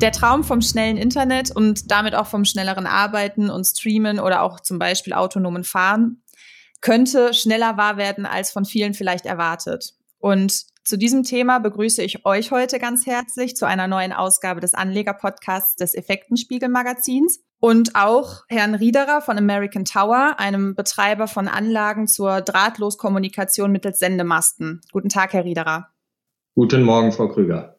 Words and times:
Der 0.00 0.12
Traum 0.12 0.44
vom 0.44 0.60
schnellen 0.60 0.96
Internet 0.96 1.50
und 1.50 1.90
damit 1.90 2.14
auch 2.14 2.28
vom 2.28 2.44
schnelleren 2.44 2.86
Arbeiten 2.86 3.50
und 3.50 3.64
Streamen 3.64 4.20
oder 4.20 4.42
auch 4.42 4.60
zum 4.60 4.78
Beispiel 4.78 5.12
autonomen 5.12 5.64
Fahren 5.64 6.22
könnte 6.80 7.34
schneller 7.34 7.76
wahr 7.76 7.96
werden, 7.96 8.24
als 8.24 8.52
von 8.52 8.64
vielen 8.64 8.94
vielleicht 8.94 9.26
erwartet. 9.26 9.94
Und 10.20 10.66
zu 10.84 10.96
diesem 10.96 11.24
Thema 11.24 11.58
begrüße 11.58 12.00
ich 12.02 12.24
euch 12.24 12.52
heute 12.52 12.78
ganz 12.78 13.06
herzlich 13.06 13.56
zu 13.56 13.66
einer 13.66 13.88
neuen 13.88 14.12
Ausgabe 14.12 14.60
des 14.60 14.72
Anleger-Podcasts 14.72 15.74
des 15.74 15.94
Effektenspiegel-Magazins 15.94 17.40
und 17.58 17.96
auch 17.96 18.44
Herrn 18.48 18.76
Riederer 18.76 19.20
von 19.20 19.36
American 19.36 19.84
Tower, 19.84 20.36
einem 20.38 20.76
Betreiber 20.76 21.26
von 21.26 21.48
Anlagen 21.48 22.06
zur 22.06 22.40
Drahtloskommunikation 22.40 23.72
mittels 23.72 23.98
Sendemasten. 23.98 24.80
Guten 24.92 25.08
Tag, 25.08 25.32
Herr 25.32 25.44
Riederer. 25.44 25.88
Guten 26.54 26.84
Morgen, 26.84 27.10
Frau 27.10 27.28
Krüger. 27.28 27.77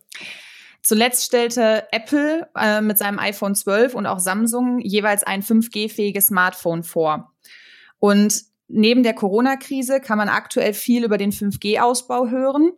Zuletzt 0.81 1.25
stellte 1.25 1.85
Apple 1.91 2.47
äh, 2.55 2.81
mit 2.81 2.97
seinem 2.97 3.20
iPhone 3.20 3.55
12 3.55 3.95
und 3.95 4.05
auch 4.05 4.20
Samsung 4.20 4.79
jeweils 4.79 5.23
ein 5.23 5.43
5G-fähiges 5.43 6.27
Smartphone 6.27 6.83
vor. 6.83 7.33
Und 7.99 8.43
neben 8.67 9.03
der 9.03 9.13
Corona-Krise 9.13 9.99
kann 9.99 10.17
man 10.17 10.29
aktuell 10.29 10.73
viel 10.73 11.03
über 11.03 11.17
den 11.17 11.31
5G-Ausbau 11.31 12.29
hören. 12.29 12.71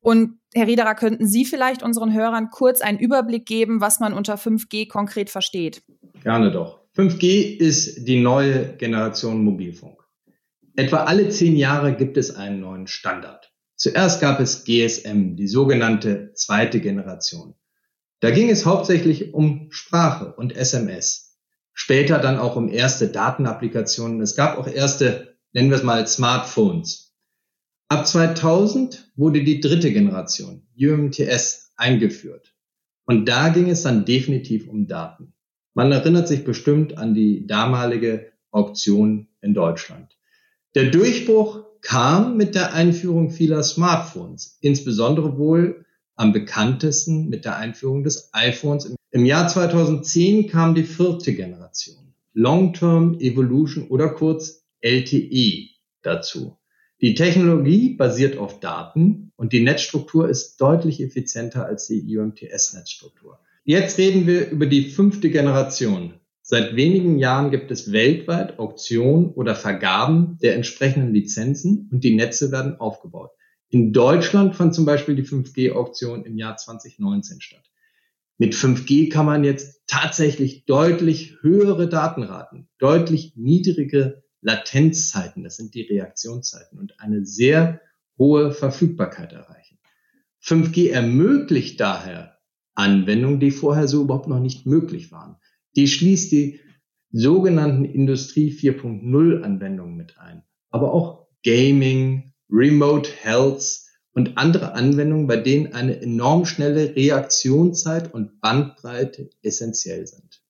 Und 0.00 0.38
Herr 0.54 0.66
Riederer, 0.66 0.94
könnten 0.94 1.26
Sie 1.26 1.44
vielleicht 1.44 1.82
unseren 1.82 2.12
Hörern 2.12 2.50
kurz 2.50 2.80
einen 2.80 2.98
Überblick 2.98 3.46
geben, 3.46 3.80
was 3.80 4.00
man 4.00 4.12
unter 4.12 4.34
5G 4.34 4.88
konkret 4.88 5.30
versteht? 5.30 5.82
Gerne 6.22 6.50
doch. 6.50 6.80
5G 6.96 7.56
ist 7.56 8.06
die 8.06 8.20
neue 8.20 8.76
Generation 8.76 9.44
Mobilfunk. 9.44 9.98
Etwa 10.76 11.04
alle 11.04 11.28
zehn 11.28 11.56
Jahre 11.56 11.94
gibt 11.94 12.16
es 12.16 12.34
einen 12.34 12.60
neuen 12.60 12.86
Standard. 12.86 13.52
Zuerst 13.78 14.20
gab 14.20 14.40
es 14.40 14.64
GSM, 14.64 15.36
die 15.36 15.46
sogenannte 15.46 16.32
zweite 16.34 16.80
Generation. 16.80 17.54
Da 18.18 18.32
ging 18.32 18.50
es 18.50 18.66
hauptsächlich 18.66 19.32
um 19.32 19.68
Sprache 19.70 20.34
und 20.34 20.54
SMS. 20.56 21.38
Später 21.74 22.18
dann 22.18 22.38
auch 22.38 22.56
um 22.56 22.68
erste 22.68 23.06
Datenapplikationen. 23.06 24.20
Es 24.20 24.34
gab 24.34 24.58
auch 24.58 24.66
erste, 24.66 25.36
nennen 25.52 25.70
wir 25.70 25.76
es 25.76 25.84
mal, 25.84 26.04
Smartphones. 26.08 27.14
Ab 27.88 28.08
2000 28.08 29.12
wurde 29.14 29.44
die 29.44 29.60
dritte 29.60 29.92
Generation, 29.92 30.66
UMTS, 30.76 31.72
eingeführt. 31.76 32.56
Und 33.04 33.28
da 33.28 33.48
ging 33.50 33.70
es 33.70 33.82
dann 33.82 34.04
definitiv 34.04 34.66
um 34.66 34.88
Daten. 34.88 35.34
Man 35.74 35.92
erinnert 35.92 36.26
sich 36.26 36.42
bestimmt 36.42 36.98
an 36.98 37.14
die 37.14 37.46
damalige 37.46 38.32
Auktion 38.50 39.28
in 39.40 39.54
Deutschland. 39.54 40.18
Der 40.74 40.90
Durchbruch 40.90 41.67
kam 41.82 42.36
mit 42.36 42.54
der 42.54 42.74
Einführung 42.74 43.30
vieler 43.30 43.62
Smartphones, 43.62 44.58
insbesondere 44.60 45.38
wohl 45.38 45.84
am 46.16 46.32
bekanntesten 46.32 47.28
mit 47.28 47.44
der 47.44 47.56
Einführung 47.56 48.02
des 48.02 48.30
iPhones. 48.32 48.94
Im 49.10 49.24
Jahr 49.24 49.48
2010 49.48 50.48
kam 50.48 50.74
die 50.74 50.82
vierte 50.82 51.32
Generation, 51.34 52.12
Long-Term 52.34 53.18
Evolution 53.20 53.88
oder 53.88 54.08
kurz 54.08 54.64
LTE 54.80 55.68
dazu. 56.02 56.58
Die 57.00 57.14
Technologie 57.14 57.94
basiert 57.94 58.36
auf 58.38 58.58
Daten 58.58 59.30
und 59.36 59.52
die 59.52 59.60
Netzstruktur 59.60 60.28
ist 60.28 60.56
deutlich 60.60 61.00
effizienter 61.00 61.64
als 61.64 61.86
die 61.86 62.02
UMTS-Netzstruktur. 62.16 63.38
Jetzt 63.64 63.98
reden 63.98 64.26
wir 64.26 64.50
über 64.50 64.66
die 64.66 64.90
fünfte 64.90 65.30
Generation. 65.30 66.14
Seit 66.50 66.76
wenigen 66.76 67.18
Jahren 67.18 67.50
gibt 67.50 67.70
es 67.70 67.92
weltweit 67.92 68.58
Auktionen 68.58 69.34
oder 69.34 69.54
Vergaben 69.54 70.38
der 70.40 70.54
entsprechenden 70.54 71.12
Lizenzen 71.12 71.90
und 71.92 72.02
die 72.04 72.14
Netze 72.14 72.50
werden 72.50 72.80
aufgebaut. 72.80 73.32
In 73.68 73.92
Deutschland 73.92 74.56
fand 74.56 74.74
zum 74.74 74.86
Beispiel 74.86 75.14
die 75.14 75.24
5G-Auktion 75.24 76.24
im 76.24 76.38
Jahr 76.38 76.56
2019 76.56 77.42
statt. 77.42 77.70
Mit 78.38 78.54
5G 78.54 79.10
kann 79.10 79.26
man 79.26 79.44
jetzt 79.44 79.82
tatsächlich 79.88 80.64
deutlich 80.64 81.36
höhere 81.42 81.86
Datenraten, 81.86 82.70
deutlich 82.78 83.34
niedrige 83.36 84.22
Latenzzeiten, 84.40 85.44
das 85.44 85.58
sind 85.58 85.74
die 85.74 85.82
Reaktionszeiten 85.82 86.78
und 86.78 86.98
eine 86.98 87.26
sehr 87.26 87.82
hohe 88.16 88.52
Verfügbarkeit 88.52 89.34
erreichen. 89.34 89.78
5G 90.42 90.92
ermöglicht 90.92 91.78
daher 91.78 92.38
Anwendungen, 92.74 93.38
die 93.38 93.50
vorher 93.50 93.86
so 93.86 94.00
überhaupt 94.00 94.28
noch 94.28 94.40
nicht 94.40 94.64
möglich 94.64 95.12
waren. 95.12 95.36
Die 95.78 95.86
schließt 95.86 96.32
die 96.32 96.58
sogenannten 97.12 97.84
Industrie 97.84 98.50
4.0 98.50 99.42
Anwendungen 99.42 99.96
mit 99.96 100.18
ein, 100.18 100.42
aber 100.70 100.92
auch 100.92 101.28
Gaming, 101.44 102.32
Remote 102.50 103.08
Health 103.22 103.82
und 104.12 104.38
andere 104.38 104.72
Anwendungen, 104.72 105.28
bei 105.28 105.36
denen 105.36 105.74
eine 105.74 106.00
enorm 106.00 106.46
schnelle 106.46 106.96
Reaktionszeit 106.96 108.12
und 108.12 108.40
Bandbreite 108.40 109.30
essentiell 109.42 110.04
sind. 110.04 110.42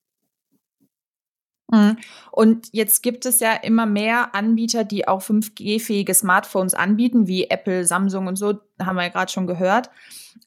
Mhm. 1.71 1.99
Und 2.33 2.69
jetzt 2.73 3.03
gibt 3.03 3.27
es 3.27 3.41
ja 3.41 3.53
immer 3.55 3.87
mehr 3.87 4.35
Anbieter, 4.35 4.85
die 4.85 5.07
auch 5.07 5.23
5G-fähige 5.23 6.15
Smartphones 6.15 6.75
anbieten, 6.75 7.27
wie 7.27 7.51
Apple, 7.51 7.85
Samsung 7.85 8.27
und 8.27 8.37
so, 8.37 8.61
haben 8.81 8.97
wir 8.97 9.03
ja 9.03 9.09
gerade 9.11 9.31
schon 9.31 9.47
gehört. 9.47 9.91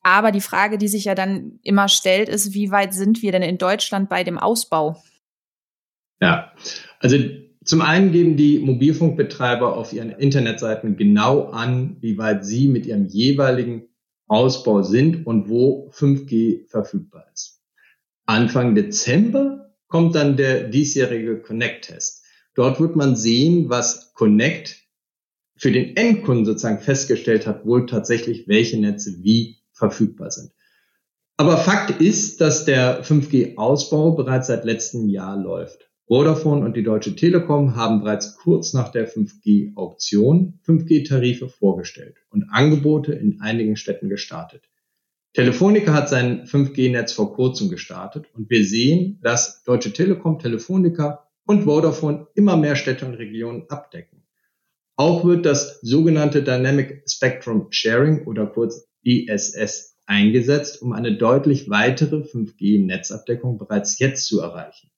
Aber 0.03 0.31
die 0.31 0.41
Frage, 0.41 0.77
die 0.77 0.87
sich 0.87 1.05
ja 1.05 1.15
dann 1.15 1.59
immer 1.63 1.87
stellt, 1.89 2.29
ist, 2.29 2.53
wie 2.53 2.71
weit 2.71 2.93
sind 2.93 3.21
wir 3.21 3.31
denn 3.31 3.43
in 3.43 3.57
Deutschland 3.57 4.09
bei 4.09 4.23
dem 4.23 4.39
Ausbau? 4.39 5.01
Ja, 6.19 6.53
also 6.99 7.17
zum 7.63 7.81
einen 7.81 8.11
geben 8.11 8.37
die 8.37 8.59
Mobilfunkbetreiber 8.59 9.75
auf 9.77 9.93
ihren 9.93 10.11
Internetseiten 10.11 10.97
genau 10.97 11.49
an, 11.49 11.97
wie 11.99 12.17
weit 12.17 12.45
sie 12.45 12.67
mit 12.67 12.85
ihrem 12.87 13.05
jeweiligen 13.05 13.87
Ausbau 14.27 14.81
sind 14.81 15.27
und 15.27 15.49
wo 15.49 15.89
5G 15.91 16.67
verfügbar 16.69 17.25
ist. 17.33 17.61
Anfang 18.25 18.75
Dezember 18.75 19.70
kommt 19.91 20.15
dann 20.15 20.37
der 20.37 20.63
diesjährige 20.63 21.39
Connect-Test. 21.41 22.23
Dort 22.55 22.79
wird 22.79 22.95
man 22.95 23.15
sehen, 23.15 23.69
was 23.69 24.13
Connect 24.13 24.77
für 25.55 25.71
den 25.71 25.95
Endkunden 25.95 26.45
sozusagen 26.45 26.79
festgestellt 26.79 27.45
hat, 27.45 27.65
wohl 27.65 27.85
tatsächlich 27.85 28.47
welche 28.47 28.79
Netze 28.79 29.17
wie 29.21 29.59
verfügbar 29.73 30.31
sind. 30.31 30.51
Aber 31.37 31.57
Fakt 31.57 32.01
ist, 32.01 32.41
dass 32.41 32.65
der 32.65 33.03
5G-Ausbau 33.03 34.11
bereits 34.11 34.47
seit 34.47 34.65
letztem 34.65 35.07
Jahr 35.09 35.37
läuft. 35.37 35.89
Vodafone 36.07 36.65
und 36.65 36.75
die 36.75 36.83
Deutsche 36.83 37.15
Telekom 37.15 37.75
haben 37.75 38.01
bereits 38.01 38.35
kurz 38.35 38.73
nach 38.73 38.89
der 38.89 39.09
5G-Auktion 39.09 40.59
5G-Tarife 40.65 41.47
vorgestellt 41.47 42.17
und 42.29 42.45
Angebote 42.49 43.13
in 43.13 43.39
einigen 43.41 43.75
Städten 43.75 44.09
gestartet. 44.09 44.70
Telefonica 45.33 45.93
hat 45.93 46.09
sein 46.09 46.45
5G-Netz 46.45 47.13
vor 47.13 47.33
kurzem 47.33 47.69
gestartet 47.69 48.25
und 48.33 48.49
wir 48.49 48.65
sehen, 48.65 49.19
dass 49.21 49.63
Deutsche 49.63 49.93
Telekom, 49.93 50.39
Telefonica 50.39 51.25
und 51.45 51.63
Vodafone 51.63 52.27
immer 52.35 52.57
mehr 52.57 52.75
Städte 52.75 53.05
und 53.05 53.13
Regionen 53.13 53.63
abdecken. 53.69 54.23
Auch 54.97 55.23
wird 55.23 55.45
das 55.45 55.79
sogenannte 55.81 56.43
Dynamic 56.43 57.03
Spectrum 57.09 57.67
Sharing 57.69 58.25
oder 58.27 58.45
kurz 58.45 58.89
ISS 59.03 59.97
eingesetzt, 60.05 60.81
um 60.81 60.91
eine 60.91 61.17
deutlich 61.17 61.69
weitere 61.69 62.17
5G-Netzabdeckung 62.17 63.57
bereits 63.57 63.99
jetzt 63.99 64.25
zu 64.25 64.41
erreichen. 64.41 64.91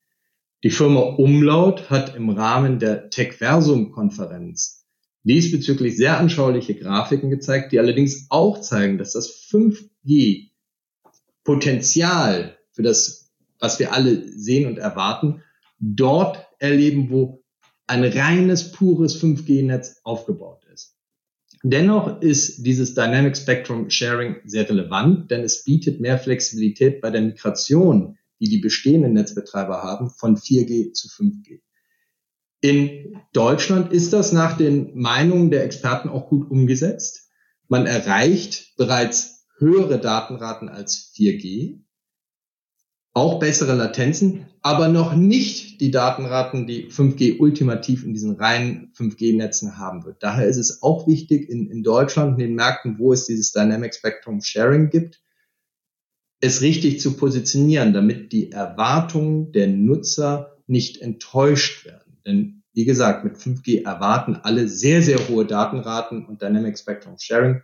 Die 0.63 0.71
Firma 0.71 1.01
Umlaut 1.01 1.89
hat 1.89 2.15
im 2.15 2.29
Rahmen 2.29 2.79
der 2.79 3.09
Techversum-Konferenz 3.09 4.82
diesbezüglich 5.23 5.95
sehr 5.95 6.19
anschauliche 6.19 6.75
Grafiken 6.75 7.29
gezeigt, 7.29 7.71
die 7.71 7.79
allerdings 7.79 8.27
auch 8.29 8.61
zeigen, 8.61 8.97
dass 8.97 9.13
das 9.13 9.29
5G 9.51 10.49
Potenzial 11.43 12.57
für 12.71 12.83
das, 12.83 13.31
was 13.59 13.79
wir 13.79 13.93
alle 13.93 14.27
sehen 14.29 14.67
und 14.67 14.77
erwarten, 14.77 15.43
dort 15.79 16.45
erleben, 16.59 17.09
wo 17.09 17.43
ein 17.87 18.03
reines, 18.03 18.71
pures 18.71 19.21
5G-Netz 19.21 20.01
aufgebaut 20.03 20.63
Dennoch 21.65 22.21
ist 22.21 22.65
dieses 22.65 22.93
Dynamic 22.93 23.37
Spectrum 23.37 23.89
Sharing 23.89 24.35
sehr 24.43 24.67
relevant, 24.67 25.31
denn 25.31 25.43
es 25.43 25.63
bietet 25.63 26.01
mehr 26.01 26.19
Flexibilität 26.19 26.99
bei 26.99 27.09
der 27.09 27.21
Migration, 27.21 28.17
die 28.41 28.49
die 28.49 28.57
bestehenden 28.57 29.13
Netzbetreiber 29.13 29.81
haben, 29.81 30.09
von 30.09 30.35
4G 30.35 30.91
zu 30.91 31.07
5G. 31.07 31.61
In 32.63 33.19
Deutschland 33.33 33.91
ist 33.91 34.13
das 34.13 34.31
nach 34.31 34.55
den 34.55 34.97
Meinungen 34.97 35.51
der 35.51 35.65
Experten 35.65 36.07
auch 36.07 36.29
gut 36.29 36.49
umgesetzt. 36.49 37.29
Man 37.67 37.85
erreicht 37.85 38.77
bereits 38.77 39.45
höhere 39.57 39.99
Datenraten 39.99 40.69
als 40.69 41.11
4G 41.13 41.81
auch 43.11 43.37
bessere 43.37 43.75
Latenzen, 43.75 44.45
aber 44.61 44.87
noch 44.87 45.13
nicht 45.13 45.81
die 45.81 45.91
Datenraten, 45.91 46.65
die 46.65 46.89
5G 46.89 47.37
ultimativ 47.37 48.05
in 48.05 48.13
diesen 48.13 48.37
reinen 48.37 48.93
5G-Netzen 48.97 49.77
haben 49.77 50.05
wird. 50.05 50.23
Daher 50.23 50.47
ist 50.47 50.55
es 50.55 50.81
auch 50.81 51.05
wichtig 51.05 51.49
in, 51.49 51.69
in 51.69 51.83
Deutschland, 51.83 52.39
in 52.39 52.47
den 52.47 52.55
Märkten, 52.55 52.97
wo 52.97 53.11
es 53.11 53.25
dieses 53.25 53.51
Dynamic 53.51 53.93
Spectrum 53.93 54.39
Sharing 54.39 54.89
gibt, 54.89 55.21
es 56.39 56.61
richtig 56.61 57.01
zu 57.01 57.17
positionieren, 57.17 57.91
damit 57.91 58.31
die 58.31 58.53
Erwartungen 58.53 59.51
der 59.51 59.67
Nutzer 59.67 60.57
nicht 60.65 61.01
enttäuscht 61.01 61.85
werden. 61.85 62.02
Denn 62.25 62.63
wie 62.73 62.85
gesagt, 62.85 63.23
mit 63.23 63.35
5G 63.35 63.85
erwarten 63.85 64.35
alle 64.35 64.67
sehr, 64.67 65.01
sehr 65.01 65.27
hohe 65.27 65.45
Datenraten 65.45 66.25
und 66.25 66.41
Dynamic 66.41 66.77
Spectrum 66.77 67.17
Sharing 67.17 67.61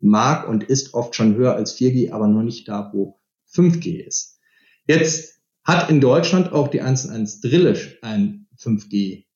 mag 0.00 0.48
und 0.48 0.64
ist 0.64 0.94
oft 0.94 1.14
schon 1.14 1.34
höher 1.34 1.54
als 1.54 1.76
4G, 1.76 2.12
aber 2.12 2.26
noch 2.26 2.42
nicht 2.42 2.68
da, 2.68 2.90
wo 2.92 3.20
5G 3.52 4.04
ist. 4.04 4.38
Jetzt 4.86 5.40
hat 5.64 5.90
in 5.90 6.00
Deutschland 6.00 6.52
auch 6.52 6.68
die 6.68 6.82
1&1 6.82 7.42
Drillisch 7.42 7.98
ein 8.02 8.46
5G 8.58 9.26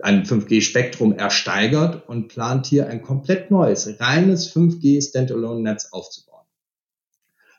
ein 0.00 0.24
5G-Spektrum 0.24 1.12
ersteigert 1.12 2.08
und 2.08 2.28
plant 2.28 2.66
hier 2.66 2.88
ein 2.88 3.02
komplett 3.02 3.50
neues, 3.50 4.00
reines 4.00 4.54
5G-Standalone-Netz 4.54 5.88
aufzubauen. 5.92 6.31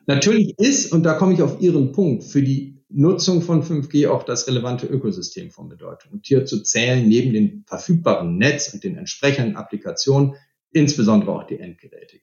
Natürlich 0.06 0.58
ist, 0.58 0.92
und 0.92 1.02
da 1.04 1.14
komme 1.14 1.34
ich 1.34 1.42
auf 1.42 1.60
Ihren 1.60 1.92
Punkt, 1.92 2.24
für 2.24 2.42
die 2.42 2.74
Nutzung 2.88 3.42
von 3.42 3.62
5G 3.62 4.08
auch 4.08 4.22
das 4.22 4.46
relevante 4.46 4.86
Ökosystem 4.86 5.50
von 5.50 5.68
Bedeutung. 5.68 6.12
Und 6.12 6.26
hier 6.26 6.44
zu 6.44 6.62
zählen 6.62 7.08
neben 7.08 7.32
dem 7.32 7.64
verfügbaren 7.66 8.36
Netz 8.36 8.72
und 8.72 8.84
den 8.84 8.96
entsprechenden 8.96 9.56
Applikationen, 9.56 10.34
insbesondere 10.70 11.32
auch 11.32 11.44
die 11.44 11.58
Endgeräte. 11.58 12.18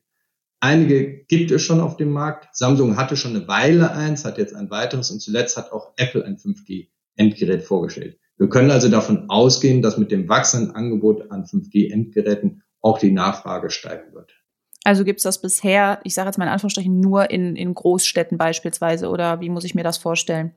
Einige 0.59 1.23
gibt 1.25 1.49
es 1.49 1.63
schon 1.63 1.81
auf 1.81 1.97
dem 1.97 2.11
Markt. 2.11 2.55
Samsung 2.55 2.95
hatte 2.95 3.17
schon 3.17 3.35
eine 3.35 3.47
Weile 3.47 3.91
eins, 3.91 4.25
hat 4.25 4.37
jetzt 4.37 4.55
ein 4.55 4.69
weiteres 4.69 5.09
und 5.09 5.19
zuletzt 5.19 5.57
hat 5.57 5.71
auch 5.71 5.93
Apple 5.97 6.23
ein 6.23 6.37
5G-Endgerät 6.37 7.63
vorgestellt. 7.63 8.19
Wir 8.37 8.47
können 8.47 8.71
also 8.71 8.87
davon 8.87 9.29
ausgehen, 9.29 9.81
dass 9.81 9.97
mit 9.97 10.11
dem 10.11 10.29
wachsenden 10.29 10.75
Angebot 10.75 11.31
an 11.31 11.45
5G-Endgeräten 11.45 12.61
auch 12.79 12.99
die 12.99 13.11
Nachfrage 13.11 13.71
steigen 13.71 14.13
wird. 14.13 14.40
Also 14.83 15.03
gibt 15.03 15.19
es 15.19 15.23
das 15.23 15.41
bisher, 15.41 15.99
ich 16.03 16.13
sage 16.13 16.27
jetzt 16.27 16.37
mal 16.37 16.45
in 16.45 16.51
Anführungsstrichen, 16.51 16.99
nur 16.99 17.29
in, 17.29 17.55
in 17.55 17.73
Großstädten 17.73 18.37
beispielsweise 18.37 19.09
oder 19.09 19.39
wie 19.39 19.49
muss 19.49 19.63
ich 19.63 19.75
mir 19.75 19.83
das 19.83 19.97
vorstellen? 19.97 20.53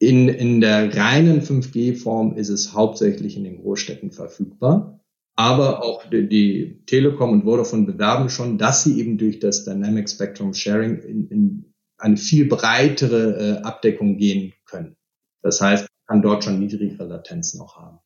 In, 0.00 0.28
in 0.28 0.60
der 0.60 0.96
reinen 0.96 1.42
5G-Form 1.42 2.36
ist 2.36 2.48
es 2.48 2.72
hauptsächlich 2.72 3.36
in 3.36 3.44
den 3.44 3.60
Großstädten 3.60 4.10
verfügbar. 4.10 5.00
Aber 5.36 5.84
auch 5.84 6.04
die, 6.10 6.28
die 6.28 6.82
Telekom 6.86 7.30
und 7.30 7.44
Vodafone 7.44 7.86
bewerben 7.86 8.28
schon, 8.28 8.58
dass 8.58 8.82
sie 8.82 8.98
eben 8.98 9.18
durch 9.18 9.38
das 9.38 9.64
Dynamic 9.64 10.08
Spectrum 10.08 10.52
Sharing 10.52 10.98
in, 10.98 11.28
in 11.28 11.74
eine 11.98 12.16
viel 12.16 12.46
breitere 12.46 13.58
äh, 13.58 13.62
Abdeckung 13.62 14.16
gehen 14.16 14.52
können. 14.64 14.96
Das 15.42 15.60
heißt, 15.60 15.86
kann 16.06 16.22
dort 16.22 16.42
schon 16.44 16.58
niedrigere 16.58 17.04
Latenzen 17.04 17.60
auch 17.60 17.76
haben. 17.76 18.00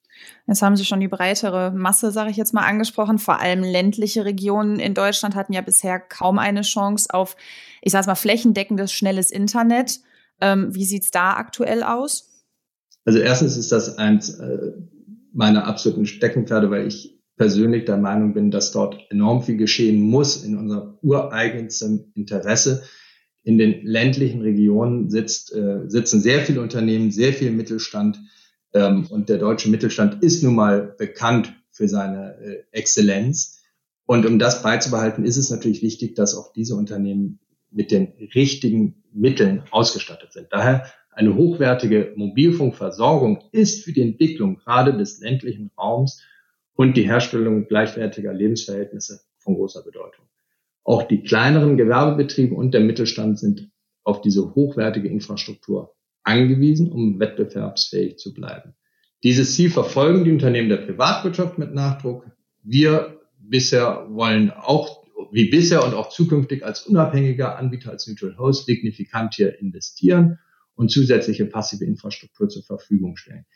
Jetzt 0.47 0.63
haben 0.63 0.77
Sie 0.77 0.85
schon 0.85 1.01
die 1.01 1.09
breitere 1.09 1.71
Masse, 1.71 2.11
sage 2.11 2.31
ich 2.31 2.37
jetzt 2.37 2.55
mal, 2.55 2.65
angesprochen. 2.65 3.19
Vor 3.19 3.41
allem 3.41 3.63
ländliche 3.63 4.25
Regionen 4.25 4.79
in 4.79 4.95
Deutschland 4.95 5.35
hatten 5.35 5.53
ja 5.53 5.61
bisher 5.61 5.99
kaum 5.99 6.39
eine 6.39 6.63
Chance 6.63 7.09
auf, 7.13 7.37
ich 7.83 7.93
sage 7.93 8.07
mal, 8.07 8.15
flächendeckendes, 8.15 8.93
schnelles 8.93 9.31
Internet. 9.31 10.01
Ähm, 10.41 10.75
wie 10.75 10.85
sieht's 10.85 11.11
da 11.11 11.35
aktuell 11.35 11.83
aus? 11.83 12.31
Also 13.05 13.19
erstens 13.19 13.57
ist 13.57 13.73
das 13.73 13.99
eins 13.99 14.39
äh, 14.39 14.73
meiner 15.33 15.67
absoluten 15.67 16.07
Steckenpferde, 16.07 16.71
weil 16.71 16.87
ich 16.87 17.19
persönlich 17.37 17.85
der 17.85 17.97
Meinung 17.97 18.35
bin, 18.35 18.51
dass 18.51 18.73
dort 18.73 18.99
enorm 19.11 19.43
viel 19.43 19.57
geschehen 19.57 20.01
muss 20.01 20.45
in 20.45 20.57
unser 20.57 20.99
ureigenstem 21.03 22.13
Interesse 22.15 22.85
in 23.43 23.59
den 23.59 23.85
ländlichen 23.85 24.41
Regionen 24.41 25.11
sitzt, 25.11 25.55
äh, 25.55 25.83
sitzen 25.87 26.21
sehr 26.21 26.41
viele 26.41 26.63
Unternehmen, 26.63 27.11
sehr 27.11 27.33
viel 27.33 27.51
Mittelstand. 27.51 28.19
Ähm, 28.75 29.07
und 29.09 29.29
der 29.29 29.39
deutsche 29.39 29.71
Mittelstand 29.71 30.23
ist 30.23 30.43
nun 30.43 30.57
mal 30.57 30.95
bekannt 30.99 31.55
für 31.71 31.89
seine 31.89 32.37
äh, 32.39 32.65
Exzellenz. 32.73 33.63
Und 34.07 34.27
um 34.27 34.39
das 34.39 34.63
beizubehalten, 34.63 35.25
ist 35.25 35.37
es 35.37 35.51
natürlich 35.51 35.83
wichtig, 35.83 36.15
dass 36.15 36.37
auch 36.37 36.53
diese 36.53 36.75
Unternehmen 36.75 37.39
mit 37.71 37.91
den 37.91 38.13
richtigen 38.35 39.03
Mitteln 39.13 39.63
ausgestattet 39.71 40.33
sind. 40.33 40.49
Daher 40.51 40.91
eine 41.11 41.37
hochwertige 41.37 42.13
Mobilfunkversorgung 42.17 43.45
ist 43.53 43.85
für 43.85 43.93
die 43.93 44.03
Entwicklung 44.03 44.57
gerade 44.57 44.97
des 44.97 45.21
ländlichen 45.21 45.71
Raums 45.79 46.21
und 46.75 46.97
die 46.97 47.05
Herstellung 47.05 47.67
gleichwertiger 47.67 48.33
Lebensverhältnisse 48.33 49.21
von 49.39 49.55
großer 49.55 49.83
Bedeutung. 49.83 50.27
Auch 50.83 51.05
die 51.05 51.23
kleineren 51.23 51.77
Gewerbebetriebe 51.77 52.55
und 52.55 52.75
der 52.75 52.81
Mittelstand 52.81 53.39
sind 53.39 53.71
auf 54.03 54.21
diese 54.21 54.55
hochwertige 54.55 55.09
Infrastruktur 55.09 55.95
angewiesen, 56.25 56.91
um 56.91 57.21
wettbewerbsfähig 57.21 58.19
zu 58.19 58.35
bleiben. 58.35 58.75
Dieses 59.23 59.55
Ziel 59.55 59.71
verfolgen 59.71 60.25
die 60.25 60.33
Unternehmen 60.33 60.69
der 60.69 60.79
Privatwirtschaft 60.79 61.59
mit 61.59 61.73
Nachdruck. 61.73 62.27
Wir 62.63 63.21
bisher 63.39 64.07
wollen 64.11 64.51
auch, 64.51 65.05
wie 65.33 65.49
bisher 65.49 65.85
und 65.85 65.95
auch 65.95 66.11
zukünftig 66.11 66.65
als 66.65 66.83
unabhängiger 66.83 67.57
Anbieter, 67.57 67.91
als 67.91 68.07
Neutral 68.07 68.37
Host, 68.39 68.67
signifikant 68.67 69.35
hier 69.35 69.59
investieren 69.61 70.39
und 70.75 70.91
zusätzliche 70.91 71.47
passive 71.47 71.85
Infrastruktur 71.85 72.49
zur 72.49 72.65
Verfügung 72.65 73.17
stellen. 73.17 73.47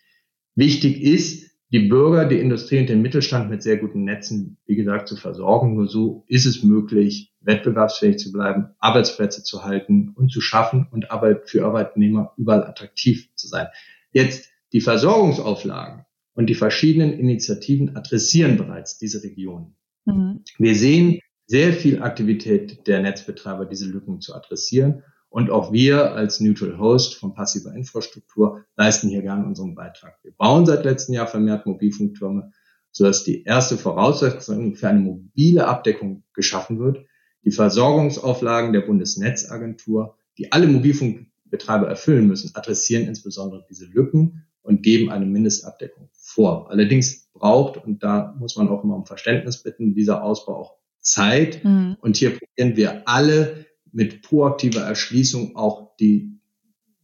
Wichtig 0.54 1.02
ist, 1.02 1.50
die 1.70 1.80
Bürger, 1.80 2.24
die 2.26 2.38
Industrie 2.38 2.80
und 2.80 2.88
den 2.88 3.02
Mittelstand 3.02 3.50
mit 3.50 3.62
sehr 3.62 3.76
guten 3.76 4.04
Netzen, 4.04 4.56
wie 4.66 4.76
gesagt, 4.76 5.08
zu 5.08 5.16
versorgen. 5.16 5.74
Nur 5.74 5.86
so 5.86 6.24
ist 6.26 6.46
es 6.46 6.62
möglich, 6.62 7.34
wettbewerbsfähig 7.48 8.18
zu 8.18 8.30
bleiben, 8.30 8.68
Arbeitsplätze 8.78 9.42
zu 9.42 9.64
halten 9.64 10.12
und 10.14 10.30
zu 10.30 10.40
schaffen 10.40 10.86
und 10.92 11.10
Arbeit 11.10 11.48
für 11.48 11.64
Arbeitnehmer 11.64 12.32
überall 12.36 12.64
attraktiv 12.64 13.34
zu 13.34 13.48
sein. 13.48 13.68
Jetzt 14.12 14.50
die 14.72 14.82
Versorgungsauflagen 14.82 16.04
und 16.34 16.46
die 16.46 16.54
verschiedenen 16.54 17.14
Initiativen 17.14 17.96
adressieren 17.96 18.58
bereits 18.58 18.98
diese 18.98 19.22
Regionen. 19.22 19.76
Mhm. 20.04 20.44
Wir 20.58 20.74
sehen 20.74 21.20
sehr 21.46 21.72
viel 21.72 22.02
Aktivität 22.02 22.86
der 22.86 23.00
Netzbetreiber, 23.00 23.64
diese 23.64 23.86
Lücken 23.86 24.20
zu 24.20 24.34
adressieren. 24.34 25.02
Und 25.30 25.50
auch 25.50 25.72
wir 25.72 26.12
als 26.12 26.40
Neutral 26.40 26.78
Host 26.78 27.14
von 27.14 27.34
passiver 27.34 27.74
Infrastruktur 27.74 28.64
leisten 28.76 29.08
hier 29.08 29.22
gerne 29.22 29.46
unseren 29.46 29.74
Beitrag. 29.74 30.18
Wir 30.22 30.32
bauen 30.32 30.66
seit 30.66 30.84
letztem 30.84 31.14
Jahr 31.14 31.26
vermehrt 31.26 31.66
Mobilfunktürme, 31.66 32.52
sodass 32.92 33.24
die 33.24 33.44
erste 33.44 33.76
Voraussetzung 33.76 34.74
für 34.74 34.88
eine 34.88 35.00
mobile 35.00 35.66
Abdeckung 35.66 36.24
geschaffen 36.34 36.78
wird. 36.78 37.07
Die 37.44 37.50
Versorgungsauflagen 37.50 38.72
der 38.72 38.80
Bundesnetzagentur, 38.82 40.16
die 40.36 40.52
alle 40.52 40.66
Mobilfunkbetreiber 40.66 41.88
erfüllen 41.88 42.26
müssen, 42.26 42.54
adressieren 42.54 43.06
insbesondere 43.06 43.64
diese 43.68 43.86
Lücken 43.86 44.44
und 44.62 44.82
geben 44.82 45.10
eine 45.10 45.26
Mindestabdeckung 45.26 46.10
vor. 46.12 46.70
Allerdings 46.70 47.30
braucht, 47.32 47.82
und 47.82 48.02
da 48.02 48.34
muss 48.38 48.56
man 48.56 48.68
auch 48.68 48.84
immer 48.84 48.96
um 48.96 49.06
Verständnis 49.06 49.62
bitten, 49.62 49.94
dieser 49.94 50.22
Ausbau 50.22 50.56
auch 50.56 50.74
Zeit. 51.00 51.64
Mhm. 51.64 51.96
Und 52.00 52.16
hier 52.16 52.36
probieren 52.36 52.76
wir 52.76 53.08
alle 53.08 53.66
mit 53.92 54.22
proaktiver 54.22 54.82
Erschließung 54.82 55.56
auch 55.56 55.96
die 55.96 56.38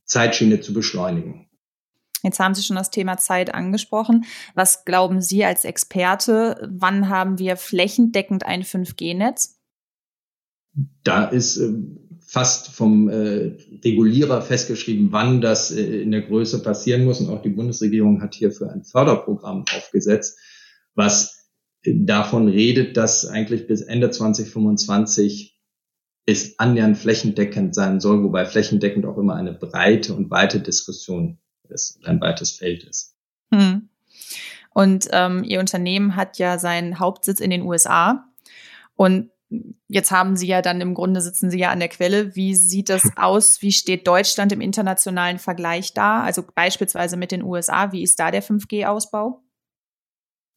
Zeitschiene 0.04 0.60
zu 0.60 0.74
beschleunigen. 0.74 1.48
Jetzt 2.22 2.40
haben 2.40 2.54
Sie 2.54 2.62
schon 2.62 2.76
das 2.76 2.90
Thema 2.90 3.18
Zeit 3.18 3.52
angesprochen. 3.52 4.24
Was 4.54 4.84
glauben 4.84 5.20
Sie 5.20 5.44
als 5.44 5.64
Experte, 5.64 6.68
wann 6.70 7.08
haben 7.10 7.38
wir 7.38 7.56
flächendeckend 7.56 8.46
ein 8.46 8.62
5G-Netz? 8.62 9.53
Da 11.02 11.24
ist 11.24 11.56
äh, 11.56 11.72
fast 12.26 12.68
vom 12.68 13.08
äh, 13.08 13.56
Regulierer 13.84 14.42
festgeschrieben, 14.42 15.12
wann 15.12 15.40
das 15.40 15.70
äh, 15.70 16.02
in 16.02 16.10
der 16.10 16.22
Größe 16.22 16.62
passieren 16.62 17.04
muss. 17.04 17.20
Und 17.20 17.30
auch 17.30 17.42
die 17.42 17.50
Bundesregierung 17.50 18.22
hat 18.22 18.34
hierfür 18.34 18.72
ein 18.72 18.82
Förderprogramm 18.82 19.64
aufgesetzt, 19.76 20.38
was 20.94 21.50
äh, 21.84 21.92
davon 21.94 22.48
redet, 22.48 22.96
dass 22.96 23.26
eigentlich 23.26 23.66
bis 23.66 23.82
Ende 23.82 24.10
2025 24.10 25.60
es 26.26 26.58
annähernd 26.58 26.96
flächendeckend 26.96 27.74
sein 27.74 28.00
soll, 28.00 28.22
wobei 28.22 28.46
flächendeckend 28.46 29.04
auch 29.04 29.18
immer 29.18 29.36
eine 29.36 29.52
breite 29.52 30.14
und 30.14 30.30
weite 30.30 30.58
Diskussion 30.58 31.38
ist, 31.68 32.00
ein 32.04 32.20
weites 32.20 32.52
Feld 32.52 32.84
ist. 32.84 33.14
Hm. 33.52 33.88
Und 34.72 35.06
ähm, 35.12 35.44
Ihr 35.44 35.60
Unternehmen 35.60 36.16
hat 36.16 36.38
ja 36.38 36.58
seinen 36.58 36.98
Hauptsitz 36.98 37.40
in 37.40 37.50
den 37.50 37.62
USA. 37.62 38.26
Und 38.96 39.30
jetzt 39.88 40.10
haben 40.10 40.36
Sie 40.36 40.46
ja 40.46 40.62
dann 40.62 40.80
im 40.80 40.94
Grunde 40.94 41.20
sitzen 41.20 41.50
Sie 41.50 41.58
ja 41.58 41.70
an 41.70 41.78
der 41.78 41.88
Quelle. 41.88 42.34
Wie 42.34 42.54
sieht 42.54 42.88
das 42.88 43.02
aus? 43.16 43.62
Wie 43.62 43.72
steht 43.72 44.06
Deutschland 44.06 44.52
im 44.52 44.60
internationalen 44.60 45.38
Vergleich 45.38 45.94
da? 45.94 46.22
Also 46.22 46.42
beispielsweise 46.54 47.16
mit 47.16 47.32
den 47.32 47.42
USA. 47.42 47.92
Wie 47.92 48.02
ist 48.02 48.18
da 48.18 48.30
der 48.30 48.42
5G-Ausbau? 48.42 49.40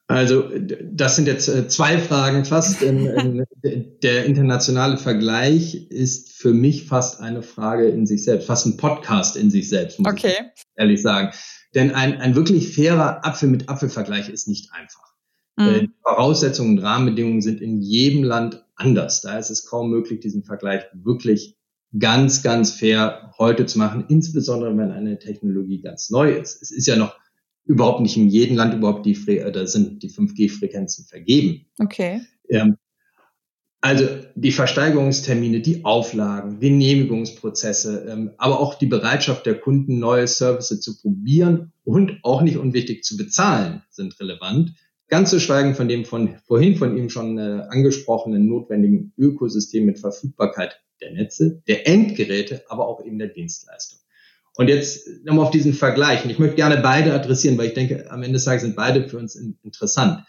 Also 0.10 0.50
das 0.82 1.18
sind 1.18 1.28
jetzt 1.28 1.50
äh, 1.50 1.68
zwei 1.68 1.98
Fragen 1.98 2.46
fast. 2.46 2.82
Der 2.82 4.26
internationale 4.26 4.98
Vergleich 4.98 5.92
ist 5.92 6.32
für 6.32 6.54
mich 6.54 6.86
fast 6.86 7.20
eine 7.20 7.42
Frage 7.42 7.90
in 7.90 8.08
sich 8.08 8.24
selbst, 8.24 8.48
fast 8.48 8.66
ein 8.68 8.78
Podcast 8.78 9.36
in 9.36 9.52
sich 9.52 9.68
selbst, 9.68 10.00
muss 10.00 10.14
okay. 10.14 10.34
ich 10.56 10.64
ehrlich 10.78 11.02
sagen. 11.02 11.34
Denn 11.76 11.94
ein, 11.94 12.22
ein 12.22 12.36
wirklich 12.36 12.74
fairer 12.74 13.26
Apfel 13.26 13.50
mit 13.50 13.68
Apfelvergleich 13.68 14.30
ist 14.30 14.48
nicht 14.48 14.72
einfach. 14.72 15.14
Mhm. 15.58 15.68
Äh, 15.68 15.88
Voraussetzungen 16.02 16.78
und 16.78 16.84
Rahmenbedingungen 16.84 17.42
sind 17.42 17.60
in 17.62 17.82
jedem 17.82 18.24
Land 18.24 18.64
anders. 18.78 19.22
Da 19.22 19.38
ist 19.38 19.50
es 19.50 19.66
kaum 19.66 19.90
möglich, 19.90 20.20
diesen 20.22 20.44
Vergleich 20.44 20.84
wirklich 20.94 21.58
ganz, 21.98 22.44
ganz 22.44 22.72
fair 22.72 23.34
heute 23.38 23.66
zu 23.66 23.78
machen, 23.78 24.06
insbesondere 24.08 24.76
wenn 24.78 24.92
eine 24.92 25.20
Technologie 25.20 25.82
ganz 25.82 26.10
neu 26.10 26.32
ist. 26.32 26.62
Es 26.62 26.72
ist 26.72 26.88
ja 26.88 26.96
noch 26.96 27.18
überhaupt 27.66 28.02
nicht 28.02 28.18
in 28.18 28.30
jedem 28.30 28.56
Land 28.56 28.74
überhaupt 28.74 29.06
die, 29.06 29.18
da 29.52 29.68
sind 29.68 30.02
die 30.02 30.10
5G-Frequenzen 30.10 31.06
vergeben. 31.06 31.66
Okay. 31.80 32.22
Ähm, 32.50 32.78
also 33.82 34.06
die 34.36 34.52
Versteigerungstermine, 34.52 35.62
die 35.62 35.86
Auflagen, 35.86 36.60
Genehmigungsprozesse, 36.60 38.08
ähm, 38.10 38.32
aber 38.38 38.60
auch 38.60 38.76
die 38.76 38.88
Bereitschaft 38.88 39.46
der 39.46 39.60
Kunden, 39.60 40.00
neue 40.00 40.28
Services 40.28 40.82
zu 40.82 40.98
probieren 40.98 41.72
und 41.84 42.20
auch 42.24 42.42
nicht 42.42 42.58
unwichtig 42.58 43.04
zu 43.04 43.18
bezahlen, 43.18 43.84
sind 43.90 44.20
relevant. 44.20 44.74
Ganz 45.10 45.30
zu 45.30 45.40
schweigen 45.40 45.74
von 45.74 45.88
dem 45.88 46.04
von 46.06 46.36
vorhin 46.46 46.76
von 46.76 46.98
ihm 46.98 47.10
schon 47.10 47.38
äh, 47.38 47.64
angesprochenen 47.70 48.48
notwendigen 48.48 49.14
Ökosystem 49.18 49.86
mit 49.86 50.00
Verfügbarkeit 50.00 50.82
der 51.02 51.14
Netze, 51.14 51.62
der 51.68 51.88
Endgeräte, 51.88 52.64
aber 52.68 52.88
auch 52.88 53.06
eben 53.06 53.18
der 53.18 53.30
Dienstleistung. 53.30 54.00
Und 54.56 54.70
jetzt 54.70 55.08
nochmal 55.24 55.46
auf 55.46 55.52
diesen 55.52 55.74
Vergleich. 55.74 56.24
Und 56.24 56.32
ich 56.32 56.40
möchte 56.40 56.56
gerne 56.56 56.78
beide 56.78 57.14
adressieren, 57.14 57.58
weil 57.58 57.68
ich 57.68 57.74
denke, 57.74 58.10
am 58.10 58.24
Ende 58.24 58.34
des 58.34 58.46
Tages 58.46 58.64
sind 58.64 58.76
beide 58.76 59.08
für 59.08 59.20
uns 59.20 59.36
interessant. 59.36 60.24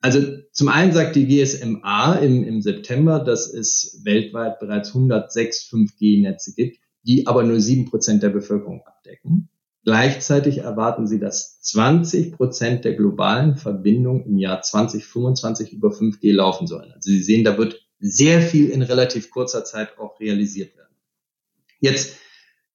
Also 0.00 0.20
zum 0.52 0.68
einen 0.68 0.92
sagt 0.92 1.16
die 1.16 1.26
GSMA 1.26 2.14
im, 2.16 2.44
im 2.44 2.62
September, 2.62 3.18
dass 3.20 3.52
es 3.52 4.00
weltweit 4.04 4.58
bereits 4.58 4.88
106 4.94 5.70
5G-Netze 5.70 6.54
gibt, 6.54 6.78
die 7.02 7.26
aber 7.26 7.42
nur 7.42 7.60
sieben 7.60 7.84
Prozent 7.84 8.22
der 8.22 8.30
Bevölkerung 8.30 8.82
abdecken. 8.86 9.50
Gleichzeitig 9.88 10.58
erwarten 10.58 11.06
sie, 11.06 11.18
dass 11.18 11.62
20 11.62 12.32
Prozent 12.32 12.84
der 12.84 12.92
globalen 12.92 13.56
Verbindungen 13.56 14.22
im 14.26 14.36
Jahr 14.36 14.60
2025 14.60 15.72
über 15.72 15.88
5G 15.88 16.30
laufen 16.34 16.66
sollen. 16.66 16.92
Also 16.92 17.08
Sie 17.08 17.22
sehen, 17.22 17.42
da 17.42 17.56
wird 17.56 17.80
sehr 17.98 18.42
viel 18.42 18.68
in 18.68 18.82
relativ 18.82 19.30
kurzer 19.30 19.64
Zeit 19.64 19.98
auch 19.98 20.20
realisiert 20.20 20.76
werden. 20.76 20.94
Jetzt 21.80 22.18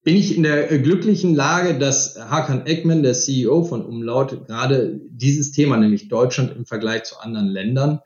bin 0.01 0.15
ich 0.15 0.36
in 0.36 0.41
der 0.41 0.79
glücklichen 0.79 1.36
Lage, 1.36 1.77
dass 1.77 2.17
Hakan 2.17 2.65
Ekman, 2.65 3.03
der 3.03 3.13
CEO 3.13 3.63
von 3.63 3.86
Umlaut, 3.86 4.48
gerade 4.48 5.00
dieses 5.08 5.51
Thema, 5.51 5.77
nämlich 5.77 6.08
Deutschland 6.08 6.55
im 6.55 6.65
Vergleich 6.65 7.03
zu 7.03 7.20
anderen 7.20 7.48
Ländern, 7.48 8.00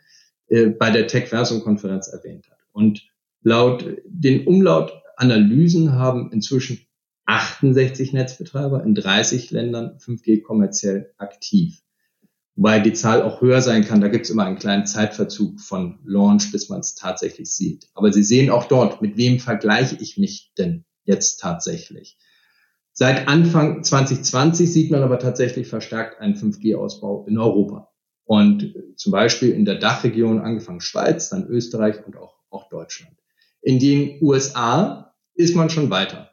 äh, 0.50 0.66
bei 0.66 0.92
der 0.92 1.08
Tech-Versum-Konferenz 1.08 2.10
erwähnt 2.10 2.50
hat. 2.52 2.58
Und 2.74 3.08
laut 3.42 3.86
den 4.04 4.46
Umlaut-Analysen 4.46 5.94
haben 5.94 6.30
inzwischen 6.34 6.87
68 7.28 8.14
Netzbetreiber 8.14 8.84
in 8.84 8.96
30 8.96 9.52
Ländern 9.52 9.98
5G 10.00 10.42
kommerziell 10.42 11.14
aktiv. 11.18 11.84
Wobei 12.56 12.80
die 12.80 12.94
Zahl 12.94 13.22
auch 13.22 13.42
höher 13.42 13.62
sein 13.62 13.84
kann, 13.84 14.02
da 14.02 14.08
gibt 14.08 14.26
es 14.26 14.32
immer 14.32 14.46
einen 14.46 14.58
kleinen 14.58 14.88
Zeitverzug 14.88 15.60
von 15.60 16.00
Launch, 16.06 16.52
bis 16.52 16.70
man 16.70 16.80
es 16.80 16.96
tatsächlich 16.96 17.54
sieht. 17.54 17.88
Aber 17.94 18.12
Sie 18.12 18.24
sehen 18.24 18.50
auch 18.50 18.66
dort, 18.66 19.02
mit 19.02 19.18
wem 19.18 19.40
vergleiche 19.40 19.98
ich 20.00 20.18
mich 20.18 20.54
denn 20.58 20.86
jetzt 21.04 21.40
tatsächlich? 21.40 22.18
Seit 22.94 23.28
Anfang 23.28 23.84
2020 23.84 24.72
sieht 24.72 24.90
man 24.90 25.04
aber 25.04 25.20
tatsächlich 25.20 25.68
verstärkt 25.68 26.20
einen 26.20 26.34
5G-Ausbau 26.34 27.26
in 27.28 27.38
Europa. 27.38 27.92
Und 28.24 28.74
zum 28.96 29.12
Beispiel 29.12 29.52
in 29.52 29.66
der 29.66 29.76
Dachregion 29.76 30.40
angefangen 30.40 30.82
Schweiz, 30.82 31.30
dann 31.30 31.46
Österreich 31.46 32.06
und 32.08 32.18
auch, 32.18 32.40
auch 32.50 32.70
Deutschland. 32.70 33.16
In 33.62 33.80
den 33.80 34.18
USA 34.22 35.14
ist 35.36 35.56
man 35.56 35.70
schon 35.70 35.92
weiter 35.92 36.32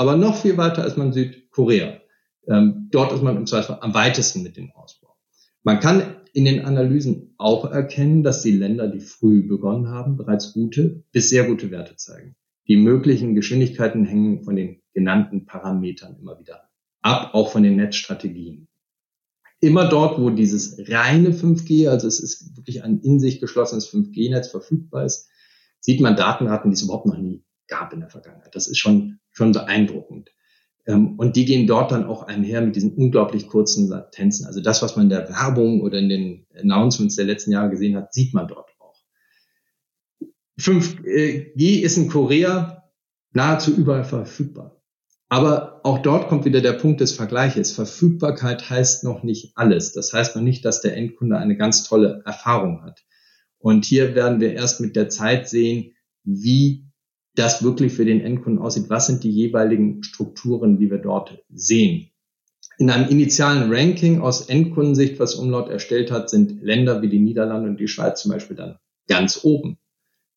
aber 0.00 0.16
noch 0.16 0.34
viel 0.40 0.56
weiter 0.56 0.86
ist 0.86 0.96
man 0.96 1.12
Südkorea. 1.12 2.00
Ähm, 2.48 2.88
dort 2.90 3.12
ist 3.12 3.22
man 3.22 3.36
im 3.36 3.44
Zweifel 3.44 3.76
am 3.82 3.92
weitesten 3.92 4.42
mit 4.42 4.56
dem 4.56 4.70
Ausbau. 4.72 5.14
Man 5.62 5.78
kann 5.78 6.16
in 6.32 6.46
den 6.46 6.64
Analysen 6.64 7.34
auch 7.36 7.70
erkennen, 7.70 8.22
dass 8.22 8.40
die 8.40 8.52
Länder, 8.52 8.88
die 8.88 9.00
früh 9.00 9.46
begonnen 9.46 9.88
haben, 9.88 10.16
bereits 10.16 10.54
gute 10.54 11.04
bis 11.12 11.28
sehr 11.28 11.44
gute 11.44 11.70
Werte 11.70 11.96
zeigen. 11.96 12.34
Die 12.66 12.76
möglichen 12.76 13.34
Geschwindigkeiten 13.34 14.06
hängen 14.06 14.42
von 14.42 14.56
den 14.56 14.80
genannten 14.94 15.44
Parametern 15.44 16.16
immer 16.18 16.38
wieder 16.38 16.70
ab, 17.02 17.34
auch 17.34 17.52
von 17.52 17.62
den 17.62 17.76
Netzstrategien. 17.76 18.68
Immer 19.60 19.86
dort, 19.86 20.18
wo 20.18 20.30
dieses 20.30 20.78
reine 20.88 21.32
5G, 21.32 21.90
also 21.90 22.08
es 22.08 22.20
ist 22.20 22.56
wirklich 22.56 22.82
ein 22.84 23.00
in 23.00 23.20
sich 23.20 23.38
geschlossenes 23.38 23.92
5G-Netz 23.92 24.48
verfügbar 24.48 25.04
ist, 25.04 25.28
sieht 25.78 26.00
man 26.00 26.16
Datenraten, 26.16 26.70
die 26.70 26.74
es 26.74 26.82
überhaupt 26.82 27.04
noch 27.04 27.18
nie 27.18 27.44
gab 27.68 27.92
in 27.92 28.00
der 28.00 28.08
Vergangenheit. 28.08 28.54
Das 28.54 28.66
ist 28.66 28.78
schon 28.78 29.19
schon 29.32 29.52
beeindruckend. 29.52 30.30
Ähm, 30.86 31.18
und 31.18 31.36
die 31.36 31.44
gehen 31.44 31.66
dort 31.66 31.92
dann 31.92 32.04
auch 32.04 32.24
einher 32.24 32.60
mit 32.60 32.76
diesen 32.76 32.94
unglaublich 32.94 33.48
kurzen 33.48 33.88
Latenzen. 33.88 34.46
Also 34.46 34.60
das, 34.60 34.82
was 34.82 34.96
man 34.96 35.06
in 35.06 35.10
der 35.10 35.28
Werbung 35.28 35.82
oder 35.82 35.98
in 35.98 36.08
den 36.08 36.46
Announcements 36.54 37.16
der 37.16 37.26
letzten 37.26 37.52
Jahre 37.52 37.70
gesehen 37.70 37.96
hat, 37.96 38.12
sieht 38.12 38.34
man 38.34 38.48
dort 38.48 38.70
auch. 38.78 38.96
5G 40.58 41.80
ist 41.80 41.96
in 41.96 42.08
Korea 42.08 42.84
nahezu 43.32 43.74
überall 43.74 44.04
verfügbar. 44.04 44.76
Aber 45.28 45.80
auch 45.84 46.00
dort 46.00 46.28
kommt 46.28 46.44
wieder 46.44 46.60
der 46.60 46.72
Punkt 46.72 47.00
des 47.00 47.12
Vergleiches. 47.12 47.70
Verfügbarkeit 47.70 48.68
heißt 48.68 49.04
noch 49.04 49.22
nicht 49.22 49.52
alles. 49.56 49.92
Das 49.92 50.12
heißt 50.12 50.34
noch 50.34 50.42
nicht, 50.42 50.64
dass 50.64 50.80
der 50.80 50.96
Endkunde 50.96 51.38
eine 51.38 51.56
ganz 51.56 51.84
tolle 51.84 52.22
Erfahrung 52.26 52.82
hat. 52.82 53.04
Und 53.58 53.84
hier 53.84 54.16
werden 54.16 54.40
wir 54.40 54.54
erst 54.54 54.80
mit 54.80 54.96
der 54.96 55.08
Zeit 55.08 55.48
sehen, 55.48 55.94
wie 56.24 56.89
das 57.34 57.62
wirklich 57.62 57.92
für 57.92 58.04
den 58.04 58.20
Endkunden 58.20 58.62
aussieht. 58.62 58.90
Was 58.90 59.06
sind 59.06 59.24
die 59.24 59.30
jeweiligen 59.30 60.02
Strukturen, 60.02 60.78
die 60.78 60.90
wir 60.90 60.98
dort 60.98 61.42
sehen? 61.48 62.10
In 62.78 62.90
einem 62.90 63.08
initialen 63.08 63.72
Ranking 63.72 64.20
aus 64.20 64.48
Endkundensicht, 64.48 65.18
was 65.20 65.34
Umlaut 65.34 65.68
erstellt 65.68 66.10
hat, 66.10 66.30
sind 66.30 66.62
Länder 66.62 67.02
wie 67.02 67.08
die 67.08 67.20
Niederlande 67.20 67.68
und 67.68 67.78
die 67.78 67.88
Schweiz 67.88 68.22
zum 68.22 68.32
Beispiel 68.32 68.56
dann 68.56 68.78
ganz 69.06 69.40
oben. 69.44 69.78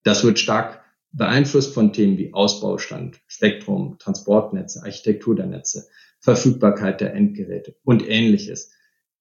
Das 0.03 0.23
wird 0.23 0.39
stark 0.39 0.81
beeinflusst 1.13 1.73
von 1.73 1.93
Themen 1.93 2.17
wie 2.17 2.33
Ausbaustand, 2.33 3.21
Spektrum, 3.27 3.97
Transportnetze, 3.99 4.83
Architektur 4.83 5.35
der 5.35 5.45
Netze, 5.45 5.87
Verfügbarkeit 6.19 7.01
der 7.01 7.13
Endgeräte 7.13 7.75
und 7.83 8.07
ähnliches. 8.07 8.71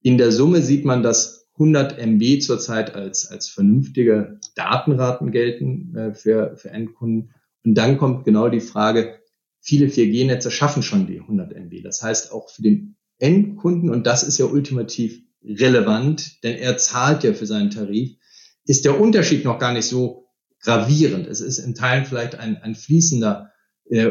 In 0.01 0.19
der 0.19 0.33
Summe 0.33 0.63
sieht 0.63 0.85
man, 0.85 1.03
dass 1.03 1.49
100 1.55 1.99
MB 1.99 2.41
zurzeit 2.41 2.95
als, 2.95 3.31
als 3.31 3.49
vernünftige 3.49 4.41
Datenraten 4.57 5.31
gelten 5.31 5.95
äh, 5.95 6.15
für, 6.15 6.57
für 6.57 6.71
Endkunden 6.71 7.35
und 7.65 7.75
dann 7.75 7.99
kommt 7.99 8.25
genau 8.25 8.49
die 8.49 8.61
Frage, 8.61 9.21
viele 9.61 9.87
4G-Netze 9.87 10.51
schaffen 10.51 10.83
schon 10.83 11.07
die 11.07 11.21
100 11.21 11.53
MB. 11.53 11.83
Das 11.83 12.03
heißt 12.03 12.33
auch 12.33 12.51
für 12.51 12.63
den 12.63 12.97
Endkunden, 13.19 13.91
und 13.91 14.07
das 14.07 14.25
ist 14.25 14.39
ja 14.39 14.47
ultimativ 14.47 15.23
relevant, 15.45 16.43
denn 16.43 16.57
er 16.57 16.77
zahlt 16.77 17.23
ja 17.25 17.33
für 17.33 17.47
seinen 17.47 17.71
Tarif, 17.71 18.17
ist 18.65 18.85
der 18.85 19.01
Unterschied 19.01 19.45
noch 19.45 19.59
gar 19.59 19.73
nicht 19.73 19.87
so 19.87 20.29
gravierend. 20.61 21.27
Es 21.27 21.41
ist 21.41 21.59
in 21.59 21.75
Teilen 21.75 22.05
vielleicht 22.05 22.37
ein, 22.37 22.57
ein 22.57 22.75
fließender 22.75 23.53
äh, 23.91 24.11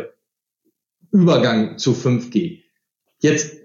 Übergang 1.12 1.77
zu 1.77 1.91
5G. 1.91 2.62
Jetzt 3.20 3.58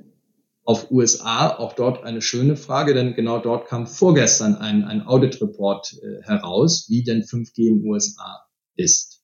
auf 0.64 0.90
USA, 0.90 1.56
auch 1.56 1.74
dort 1.74 2.02
eine 2.02 2.20
schöne 2.20 2.56
Frage, 2.56 2.92
denn 2.92 3.14
genau 3.14 3.38
dort 3.38 3.68
kam 3.68 3.86
vorgestern 3.86 4.56
ein, 4.56 4.82
ein 4.82 5.02
Audit-Report 5.06 5.94
äh, 6.02 6.22
heraus, 6.22 6.86
wie 6.88 7.04
denn 7.04 7.22
5G 7.22 7.68
in 7.68 7.84
USA 7.84 8.44
ist. 8.74 9.15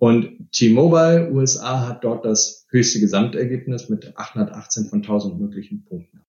Und 0.00 0.50
T-Mobile 0.52 1.30
USA 1.30 1.86
hat 1.86 2.04
dort 2.04 2.24
das 2.24 2.66
höchste 2.70 3.00
Gesamtergebnis 3.00 3.90
mit 3.90 4.16
818 4.16 4.86
von 4.86 5.00
1000 5.00 5.38
möglichen 5.38 5.84
Punkten. 5.84 6.22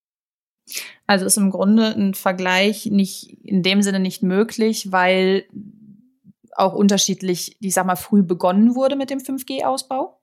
Also 1.07 1.25
ist 1.25 1.37
im 1.37 1.51
Grunde 1.51 1.95
ein 1.95 2.13
Vergleich 2.13 2.87
nicht 2.87 3.37
in 3.45 3.63
dem 3.63 3.81
Sinne 3.81 4.01
nicht 4.01 4.23
möglich, 4.23 4.91
weil 4.91 5.45
auch 6.51 6.73
unterschiedlich, 6.73 7.55
ich 7.61 7.73
sag 7.73 7.85
mal, 7.85 7.95
früh 7.95 8.23
begonnen 8.23 8.75
wurde 8.75 8.97
mit 8.97 9.09
dem 9.09 9.19
5G-Ausbau? 9.19 10.19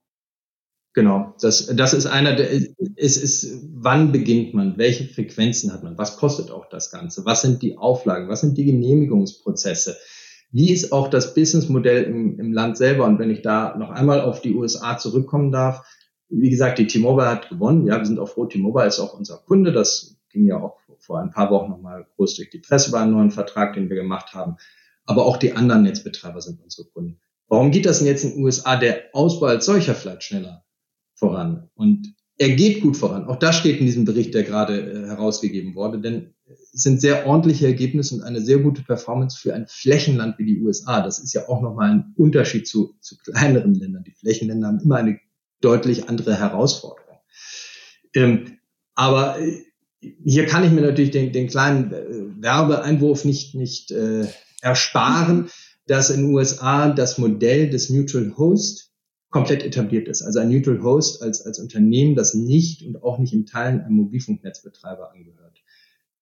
Genau, 0.92 1.34
das, 1.40 1.74
das 1.74 1.94
ist 1.94 2.04
einer 2.04 2.36
der, 2.36 2.50
es 2.96 3.16
ist, 3.16 3.62
wann 3.72 4.12
beginnt 4.12 4.52
man, 4.52 4.76
welche 4.76 5.06
Frequenzen 5.06 5.72
hat 5.72 5.82
man, 5.82 5.96
was 5.96 6.18
kostet 6.18 6.50
auch 6.50 6.68
das 6.68 6.90
Ganze, 6.90 7.24
was 7.24 7.40
sind 7.40 7.62
die 7.62 7.78
Auflagen, 7.78 8.28
was 8.28 8.42
sind 8.42 8.58
die 8.58 8.66
Genehmigungsprozesse, 8.66 9.96
wie 10.50 10.72
ist 10.72 10.92
auch 10.92 11.08
das 11.08 11.34
Businessmodell 11.34 12.04
im, 12.04 12.38
im 12.38 12.52
Land 12.52 12.76
selber? 12.76 13.04
Und 13.04 13.18
wenn 13.18 13.30
ich 13.30 13.42
da 13.42 13.76
noch 13.76 13.90
einmal 13.90 14.20
auf 14.20 14.40
die 14.40 14.54
USA 14.54 14.96
zurückkommen 14.96 15.52
darf, 15.52 15.86
wie 16.30 16.50
gesagt, 16.50 16.78
die 16.78 16.86
T-Mobile 16.86 17.28
hat 17.28 17.48
gewonnen. 17.48 17.86
Ja, 17.86 17.98
wir 17.98 18.04
sind 18.04 18.18
auch 18.18 18.28
froh. 18.28 18.46
T-Mobile 18.46 18.86
ist 18.86 19.00
auch 19.00 19.14
unser 19.14 19.38
Kunde. 19.38 19.72
Das 19.72 20.16
ging 20.30 20.46
ja 20.46 20.60
auch 20.60 20.78
vor 20.98 21.20
ein 21.20 21.30
paar 21.30 21.50
Wochen 21.50 21.70
nochmal 21.70 22.06
groß 22.16 22.36
durch 22.36 22.50
die 22.50 22.58
Presse 22.58 22.90
bei 22.90 23.00
einem 23.00 23.12
neuen 23.12 23.30
Vertrag, 23.30 23.74
den 23.74 23.88
wir 23.88 23.96
gemacht 23.96 24.34
haben. 24.34 24.56
Aber 25.06 25.24
auch 25.24 25.38
die 25.38 25.52
anderen 25.52 25.82
Netzbetreiber 25.82 26.40
sind 26.42 26.62
unsere 26.62 26.88
Kunden. 26.88 27.18
Warum 27.48 27.70
geht 27.70 27.86
das 27.86 27.98
denn 27.98 28.06
jetzt 28.06 28.24
in 28.24 28.32
den 28.32 28.44
USA 28.44 28.76
der 28.76 29.04
Ausbau 29.14 29.46
als 29.46 29.64
solcher 29.64 29.94
vielleicht 29.94 30.22
schneller 30.22 30.64
voran? 31.14 31.70
Und 31.74 32.14
er 32.38 32.50
geht 32.50 32.80
gut 32.80 32.96
voran. 32.96 33.26
Auch 33.26 33.36
das 33.36 33.56
steht 33.56 33.80
in 33.80 33.86
diesem 33.86 34.04
Bericht, 34.04 34.32
der 34.32 34.44
gerade 34.44 34.80
äh, 34.80 35.06
herausgegeben 35.08 35.74
wurde, 35.74 36.00
denn 36.00 36.34
es 36.72 36.82
sind 36.82 37.00
sehr 37.00 37.26
ordentliche 37.26 37.66
Ergebnisse 37.66 38.14
und 38.14 38.22
eine 38.22 38.40
sehr 38.40 38.58
gute 38.58 38.82
Performance 38.82 39.38
für 39.38 39.54
ein 39.54 39.66
Flächenland 39.66 40.38
wie 40.38 40.46
die 40.46 40.60
USA. 40.60 41.02
Das 41.02 41.18
ist 41.18 41.34
ja 41.34 41.48
auch 41.48 41.60
nochmal 41.60 41.90
ein 41.90 42.14
Unterschied 42.16 42.66
zu, 42.66 42.94
zu 43.00 43.16
kleineren 43.18 43.74
Ländern. 43.74 44.04
Die 44.04 44.12
Flächenländer 44.12 44.68
haben 44.68 44.80
immer 44.80 44.96
eine 44.96 45.18
deutlich 45.60 46.08
andere 46.08 46.38
Herausforderung. 46.38 47.18
Ähm, 48.14 48.58
aber 48.94 49.40
äh, 49.40 49.64
hier 50.24 50.46
kann 50.46 50.64
ich 50.64 50.70
mir 50.70 50.82
natürlich 50.82 51.10
den, 51.10 51.32
den 51.32 51.48
kleinen 51.48 51.92
äh, 51.92 52.42
Werbeeinwurf 52.42 53.24
nicht, 53.24 53.56
nicht 53.56 53.90
äh, 53.90 54.26
ersparen, 54.60 55.50
dass 55.88 56.10
in 56.10 56.22
den 56.22 56.34
USA 56.34 56.90
das 56.90 57.18
Modell 57.18 57.68
des 57.68 57.90
Neutral 57.90 58.34
Host 58.36 58.92
komplett 59.30 59.62
etabliert 59.62 60.08
ist. 60.08 60.22
Also 60.22 60.38
ein 60.38 60.50
Neutral 60.50 60.82
Host 60.82 61.22
als, 61.22 61.44
als 61.44 61.58
Unternehmen, 61.58 62.14
das 62.14 62.34
nicht 62.34 62.82
und 62.82 63.02
auch 63.02 63.18
nicht 63.18 63.32
in 63.32 63.46
Teilen 63.46 63.80
einem 63.80 63.96
Mobilfunknetzbetreiber 63.96 65.12
angehört 65.12 65.62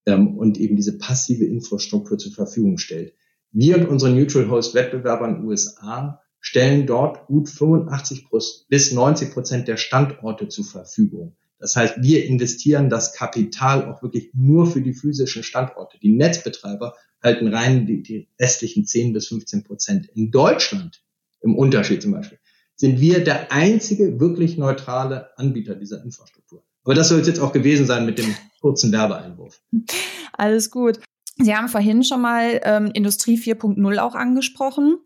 ähm, 0.06 0.36
und 0.36 0.58
eben 0.58 0.76
diese 0.76 0.98
passive 0.98 1.44
Infrastruktur 1.44 2.18
zur 2.18 2.32
Verfügung 2.32 2.78
stellt. 2.78 3.14
Wir 3.52 3.76
und 3.76 3.88
unsere 3.88 4.12
Neutral 4.12 4.50
Host 4.50 4.74
Wettbewerber 4.74 5.28
in 5.28 5.34
den 5.36 5.44
USA 5.44 6.20
stellen 6.40 6.86
dort 6.86 7.26
gut 7.26 7.48
85 7.48 8.26
bis 8.68 8.92
90 8.92 9.32
Prozent 9.32 9.68
der 9.68 9.76
Standorte 9.76 10.48
zur 10.48 10.64
Verfügung. 10.64 11.36
Das 11.58 11.74
heißt, 11.74 12.02
wir 12.02 12.26
investieren 12.26 12.90
das 12.90 13.14
Kapital 13.14 13.90
auch 13.90 14.02
wirklich 14.02 14.30
nur 14.34 14.66
für 14.66 14.82
die 14.82 14.92
physischen 14.92 15.42
Standorte. 15.42 15.98
Die 15.98 16.12
Netzbetreiber 16.12 16.94
halten 17.22 17.48
rein 17.48 17.86
die, 17.86 18.02
die 18.02 18.28
restlichen 18.38 18.84
10 18.84 19.12
bis 19.12 19.28
15 19.28 19.64
Prozent. 19.64 20.06
In 20.14 20.30
Deutschland, 20.30 21.02
im 21.40 21.56
Unterschied 21.56 22.02
zum 22.02 22.12
Beispiel, 22.12 22.38
sind 22.76 23.00
wir 23.00 23.24
der 23.24 23.52
einzige 23.52 24.20
wirklich 24.20 24.56
neutrale 24.58 25.36
Anbieter 25.38 25.74
dieser 25.74 26.02
Infrastruktur. 26.04 26.62
Aber 26.84 26.94
das 26.94 27.08
soll 27.08 27.20
es 27.20 27.26
jetzt 27.26 27.40
auch 27.40 27.52
gewesen 27.52 27.86
sein 27.86 28.06
mit 28.06 28.18
dem 28.18 28.34
kurzen 28.60 28.92
Werbeeinwurf. 28.92 29.60
Alles 30.32 30.70
gut. 30.70 31.00
Sie 31.38 31.54
haben 31.54 31.68
vorhin 31.68 32.04
schon 32.04 32.20
mal 32.20 32.60
ähm, 32.62 32.90
Industrie 32.92 33.38
4.0 33.38 33.98
auch 33.98 34.14
angesprochen. 34.14 34.98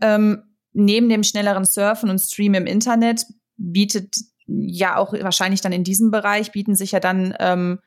Ähm, 0.00 0.42
neben 0.72 1.08
dem 1.08 1.22
schnelleren 1.22 1.64
Surfen 1.64 2.10
und 2.10 2.18
Stream 2.18 2.54
im 2.54 2.66
Internet 2.66 3.26
bietet 3.56 4.14
ja 4.46 4.96
auch 4.96 5.12
wahrscheinlich 5.12 5.60
dann 5.60 5.72
in 5.72 5.84
diesem 5.84 6.10
Bereich 6.10 6.52
bieten 6.52 6.74
sich 6.74 6.92
ja 6.92 7.00
dann 7.00 7.34
ähm, 7.38 7.80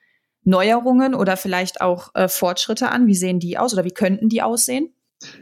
Neuerungen 0.44 1.14
oder 1.14 1.38
vielleicht 1.38 1.82
auch 1.82 2.16
äh, 2.16 2.28
Fortschritte 2.28 2.90
an. 2.90 3.08
Wie 3.08 3.16
sehen 3.16 3.40
die 3.40 3.58
aus 3.58 3.74
oder 3.74 3.84
wie 3.84 3.92
könnten 3.92 4.30
die 4.30 4.42
aussehen? 4.42 4.94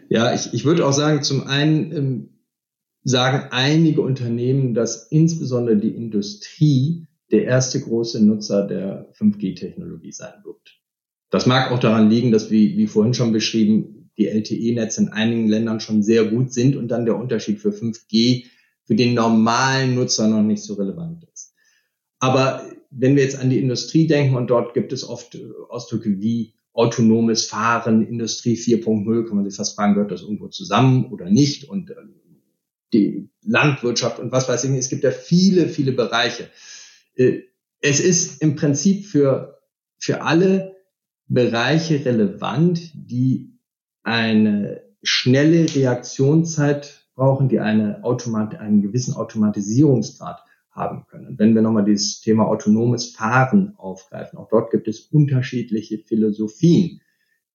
Ja, 0.09 0.33
ich, 0.33 0.53
ich 0.53 0.65
würde 0.65 0.85
auch 0.85 0.93
sagen, 0.93 1.21
zum 1.21 1.47
einen 1.47 1.91
ähm, 1.91 2.29
sagen 3.05 3.50
einige 3.51 4.01
Unternehmen, 4.01 4.74
dass 4.74 5.07
insbesondere 5.12 5.77
die 5.77 5.95
Industrie 5.95 7.07
der 7.31 7.45
erste 7.45 7.79
große 7.79 8.24
Nutzer 8.24 8.67
der 8.67 9.12
5G-Technologie 9.13 10.12
sein 10.12 10.33
wird. 10.43 10.81
Das 11.29 11.45
mag 11.45 11.71
auch 11.71 11.79
daran 11.79 12.09
liegen, 12.09 12.31
dass, 12.31 12.51
wie, 12.51 12.77
wie 12.77 12.88
vorhin 12.88 13.13
schon 13.13 13.31
beschrieben, 13.31 14.09
die 14.17 14.27
LTE-Netze 14.27 15.01
in 15.01 15.09
einigen 15.09 15.47
Ländern 15.47 15.79
schon 15.79 16.01
sehr 16.01 16.25
gut 16.25 16.51
sind 16.51 16.75
und 16.75 16.88
dann 16.89 17.05
der 17.05 17.17
Unterschied 17.17 17.59
für 17.59 17.69
5G 17.69 18.45
für 18.85 18.95
den 18.95 19.13
normalen 19.13 19.95
Nutzer 19.95 20.27
noch 20.27 20.43
nicht 20.43 20.63
so 20.63 20.75
relevant 20.75 21.25
ist. 21.33 21.53
Aber 22.19 22.63
wenn 22.89 23.15
wir 23.15 23.24
jetzt 23.24 23.39
an 23.39 23.50
die 23.50 23.59
Industrie 23.59 24.07
denken 24.07 24.35
und 24.35 24.50
dort 24.50 24.74
gibt 24.74 24.93
es 24.93 25.07
oft 25.07 25.38
Ausdrücke 25.69 26.21
wie 26.21 26.53
autonomes 26.74 27.45
Fahren, 27.45 28.07
Industrie 28.07 28.55
4.0, 28.55 29.27
kann 29.27 29.35
man 29.35 29.45
sich 29.45 29.55
fast 29.55 29.75
fragen, 29.75 29.93
gehört 29.93 30.12
das 30.12 30.21
irgendwo 30.21 30.47
zusammen 30.47 31.12
oder 31.12 31.29
nicht? 31.29 31.67
Und 31.69 31.89
äh, 31.91 31.95
die 32.95 33.29
Landwirtschaft 33.43 34.19
und 34.19 34.31
was 34.31 34.49
weiß 34.49 34.63
ich, 34.63 34.71
es 34.71 34.89
gibt 34.89 35.03
ja 35.03 35.11
viele, 35.11 35.67
viele 35.67 35.91
Bereiche. 35.91 36.49
Äh, 37.15 37.41
es 37.81 37.99
ist 37.99 38.41
im 38.41 38.55
Prinzip 38.55 39.05
für, 39.05 39.59
für 39.99 40.21
alle 40.21 40.75
Bereiche 41.27 42.03
relevant, 42.05 42.91
die 42.93 43.59
eine 44.03 44.81
schnelle 45.03 45.73
Reaktionszeit 45.73 47.07
brauchen, 47.15 47.49
die 47.49 47.59
eine 47.59 48.03
Automat 48.03 48.55
einen 48.55 48.81
gewissen 48.81 49.13
Automatisierungsgrad 49.13 50.43
haben 50.71 51.05
können. 51.07 51.37
Wenn 51.37 51.55
wir 51.55 51.61
nochmal 51.61 51.85
dieses 51.85 52.21
Thema 52.21 52.47
autonomes 52.47 53.11
Fahren 53.11 53.75
aufgreifen, 53.77 54.37
auch 54.37 54.49
dort 54.49 54.71
gibt 54.71 54.87
es 54.87 54.99
unterschiedliche 54.99 55.99
Philosophien. 55.99 57.01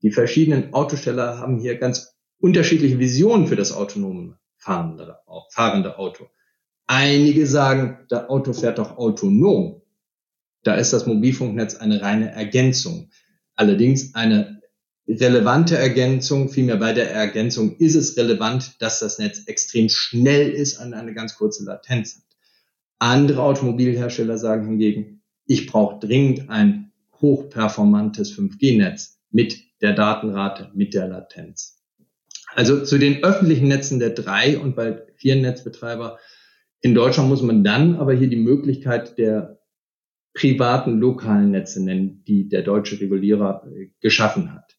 Die 0.02 0.10
verschiedenen 0.10 0.72
Autosteller 0.72 1.38
haben 1.38 1.58
hier 1.58 1.76
ganz 1.76 2.16
unterschiedliche 2.38 2.98
Visionen 2.98 3.46
für 3.46 3.56
das 3.56 3.72
autonome 3.72 4.39
fahrende, 4.60 5.18
fahrende 5.50 5.98
Auto. 5.98 6.28
Einige 6.86 7.46
sagen, 7.46 8.06
der 8.10 8.30
Auto 8.30 8.52
fährt 8.52 8.78
doch 8.78 8.96
autonom. 8.96 9.82
Da 10.62 10.74
ist 10.74 10.92
das 10.92 11.06
Mobilfunknetz 11.06 11.76
eine 11.76 12.02
reine 12.02 12.32
Ergänzung. 12.32 13.10
Allerdings 13.56 14.14
eine 14.14 14.60
relevante 15.08 15.76
Ergänzung, 15.76 16.50
vielmehr 16.50 16.76
bei 16.76 16.92
der 16.92 17.10
Ergänzung 17.10 17.76
ist 17.76 17.94
es 17.94 18.16
relevant, 18.16 18.80
dass 18.80 19.00
das 19.00 19.18
Netz 19.18 19.44
extrem 19.46 19.88
schnell 19.88 20.50
ist 20.50 20.78
und 20.78 20.94
eine 20.94 21.14
ganz 21.14 21.34
kurze 21.36 21.64
Latenz 21.64 22.16
hat. 22.16 22.36
Andere 22.98 23.42
Automobilhersteller 23.42 24.36
sagen 24.38 24.66
hingegen, 24.66 25.22
ich 25.46 25.66
brauche 25.66 25.98
dringend 26.06 26.50
ein 26.50 26.92
hochperformantes 27.20 28.36
5G-Netz 28.36 29.18
mit 29.30 29.58
der 29.80 29.94
Datenrate, 29.94 30.70
mit 30.74 30.94
der 30.94 31.08
Latenz. 31.08 31.79
Also 32.54 32.84
zu 32.84 32.98
den 32.98 33.22
öffentlichen 33.22 33.68
Netzen 33.68 33.98
der 34.00 34.10
drei 34.10 34.58
und 34.58 34.76
bald 34.76 35.12
vier 35.16 35.36
Netzbetreiber 35.36 36.18
in 36.82 36.94
Deutschland 36.94 37.28
muss 37.28 37.42
man 37.42 37.62
dann 37.62 37.96
aber 37.96 38.14
hier 38.14 38.28
die 38.28 38.36
Möglichkeit 38.36 39.18
der 39.18 39.60
privaten 40.32 40.98
lokalen 40.98 41.50
Netze 41.50 41.84
nennen, 41.84 42.24
die 42.26 42.48
der 42.48 42.62
deutsche 42.62 43.00
Regulierer 43.00 43.66
äh, 43.66 43.90
geschaffen 44.00 44.54
hat. 44.54 44.78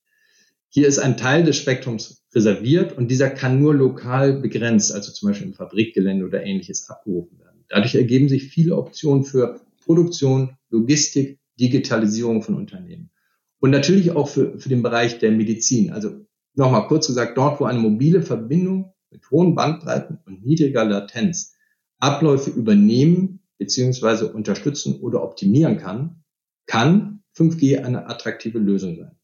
Hier 0.69 0.87
ist 0.87 0.99
ein 0.99 1.17
Teil 1.17 1.43
des 1.43 1.57
Spektrums 1.57 2.23
reserviert 2.33 2.97
und 2.97 3.11
dieser 3.11 3.29
kann 3.29 3.59
nur 3.59 3.75
lokal 3.75 4.39
begrenzt, 4.39 4.93
also 4.93 5.11
zum 5.11 5.29
Beispiel 5.29 5.47
im 5.47 5.53
Fabrikgelände 5.53 6.25
oder 6.25 6.43
ähnliches, 6.43 6.89
abgerufen 6.89 7.37
werden. 7.39 7.65
Dadurch 7.67 7.95
ergeben 7.95 8.29
sich 8.29 8.45
viele 8.45 8.77
Optionen 8.77 9.25
für 9.25 9.59
Produktion, 9.83 10.57
Logistik, 10.69 11.39
Digitalisierung 11.59 12.41
von 12.41 12.55
Unternehmen. 12.55 13.11
Und 13.59 13.71
natürlich 13.71 14.11
auch 14.11 14.29
für, 14.29 14.57
für 14.57 14.69
den 14.69 14.81
Bereich 14.81 15.19
der 15.19 15.31
Medizin. 15.31 15.91
Also 15.91 16.25
nochmal 16.55 16.87
kurz 16.87 17.07
gesagt, 17.07 17.37
dort, 17.37 17.59
wo 17.59 17.65
eine 17.65 17.79
mobile 17.79 18.21
Verbindung 18.21 18.93
mit 19.09 19.29
hohen 19.29 19.55
Bandbreiten 19.55 20.19
und 20.25 20.45
niedriger 20.45 20.85
Latenz 20.85 21.55
Abläufe 21.99 22.49
übernehmen 22.49 23.41
beziehungsweise 23.57 24.33
unterstützen 24.33 25.01
oder 25.01 25.23
optimieren 25.23 25.77
kann, 25.77 26.23
kann 26.65 27.21
5G 27.37 27.83
eine 27.83 28.07
attraktive 28.07 28.57
Lösung 28.57 28.97
sein. 28.97 29.15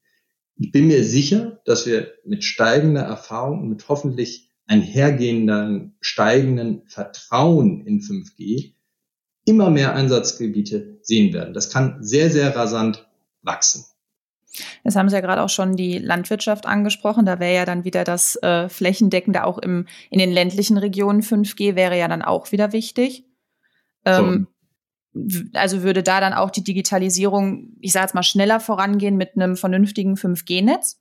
Ich 0.57 0.71
bin 0.71 0.87
mir 0.87 1.03
sicher, 1.03 1.59
dass 1.65 1.85
wir 1.85 2.13
mit 2.23 2.43
steigender 2.43 3.01
Erfahrung 3.01 3.61
und 3.61 3.69
mit 3.69 3.87
hoffentlich 3.89 4.51
einhergehenden 4.67 5.95
steigenden 6.01 6.83
Vertrauen 6.87 7.85
in 7.85 8.01
5G 8.01 8.73
immer 9.45 9.69
mehr 9.69 9.95
Einsatzgebiete 9.95 10.99
sehen 11.01 11.33
werden. 11.33 11.53
Das 11.53 11.71
kann 11.71 12.03
sehr, 12.03 12.29
sehr 12.29 12.55
rasant 12.55 13.07
wachsen. 13.41 13.85
Jetzt 14.83 14.95
haben 14.95 15.09
Sie 15.09 15.15
ja 15.15 15.21
gerade 15.21 15.41
auch 15.43 15.49
schon 15.49 15.75
die 15.75 15.97
Landwirtschaft 15.97 16.65
angesprochen. 16.65 17.25
Da 17.25 17.39
wäre 17.39 17.55
ja 17.55 17.65
dann 17.65 17.83
wieder 17.83 18.03
das 18.03 18.35
äh, 18.41 18.69
flächendeckende 18.69 19.43
auch 19.43 19.57
im, 19.57 19.85
in 20.09 20.19
den 20.19 20.31
ländlichen 20.31 20.77
Regionen 20.77 21.21
5G 21.21 21.75
wäre 21.75 21.97
ja 21.97 22.07
dann 22.07 22.21
auch 22.21 22.51
wieder 22.51 22.73
wichtig. 22.73 23.25
Ähm, 24.05 24.47
so. 25.13 25.31
Also 25.53 25.83
würde 25.83 26.03
da 26.03 26.19
dann 26.19 26.33
auch 26.33 26.51
die 26.51 26.63
Digitalisierung, 26.63 27.75
ich 27.79 27.91
sage 27.91 28.05
jetzt 28.05 28.15
mal, 28.15 28.23
schneller 28.23 28.59
vorangehen 28.59 29.17
mit 29.17 29.35
einem 29.35 29.57
vernünftigen 29.57 30.15
5G-Netz? 30.15 30.99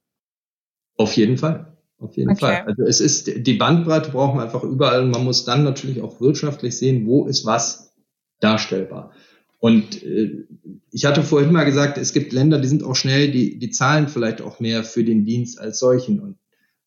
Auf 0.96 1.16
jeden 1.16 1.36
Fall. 1.36 1.76
Auf 1.98 2.16
jeden 2.16 2.30
okay. 2.30 2.40
Fall. 2.40 2.64
Also 2.66 2.82
es 2.84 3.00
ist, 3.00 3.46
die 3.46 3.54
Bandbreite 3.54 4.10
braucht 4.10 4.34
man 4.34 4.44
einfach 4.44 4.62
überall 4.62 5.02
und 5.02 5.10
man 5.10 5.24
muss 5.24 5.44
dann 5.44 5.64
natürlich 5.64 6.02
auch 6.02 6.20
wirtschaftlich 6.20 6.76
sehen, 6.76 7.06
wo 7.06 7.26
ist 7.26 7.46
was 7.46 7.94
darstellbar. 8.40 9.12
Und 9.58 10.02
äh, 10.02 10.44
ich 10.90 11.04
hatte 11.04 11.22
vorhin 11.22 11.52
mal 11.52 11.64
gesagt, 11.64 11.98
es 11.98 12.12
gibt 12.12 12.32
Länder, 12.32 12.58
die 12.58 12.68
sind 12.68 12.84
auch 12.84 12.94
schnell, 12.94 13.30
die, 13.30 13.58
die 13.58 13.70
zahlen 13.70 14.08
vielleicht 14.08 14.40
auch 14.40 14.60
mehr 14.60 14.84
für 14.84 15.04
den 15.04 15.24
Dienst 15.24 15.58
als 15.58 15.78
solchen. 15.78 16.20
Und 16.20 16.38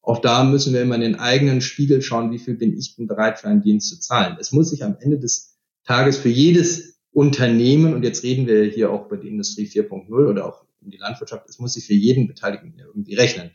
auch 0.02 0.20
da 0.20 0.44
müssen 0.44 0.74
wir 0.74 0.82
immer 0.82 0.96
in 0.96 1.02
den 1.02 1.16
eigenen 1.16 1.62
Spiegel 1.62 2.02
schauen, 2.02 2.32
wie 2.32 2.40
viel 2.40 2.56
bin 2.56 2.78
ich 2.78 2.96
denn 2.96 3.08
bereit 3.08 3.40
für 3.40 3.48
einen 3.48 3.62
Dienst 3.62 3.90
zu 3.90 4.00
zahlen. 4.00 4.38
Es 4.40 4.52
muss 4.52 4.70
sich 4.70 4.84
am 4.84 4.98
Ende 5.00 5.20
des 5.20 5.58
Tages 5.84 6.18
für 6.18 6.30
jedes 6.30 7.00
Unternehmen, 7.12 7.94
und 7.94 8.04
jetzt 8.04 8.24
reden 8.24 8.48
wir 8.48 8.64
hier 8.66 8.92
auch 8.92 9.08
über 9.08 9.18
die 9.18 9.28
Industrie 9.28 9.66
4.0 9.66 10.10
oder 10.30 10.46
auch 10.46 10.64
um 10.82 10.92
die 10.92 10.98
Landwirtschaft, 10.98 11.50
es 11.50 11.60
muss 11.60 11.74
sich 11.74 11.86
für 11.86 11.94
jeden 11.94 12.28
Beteiligten 12.28 12.74
irgendwie 12.78 13.16
rechnen. 13.16 13.52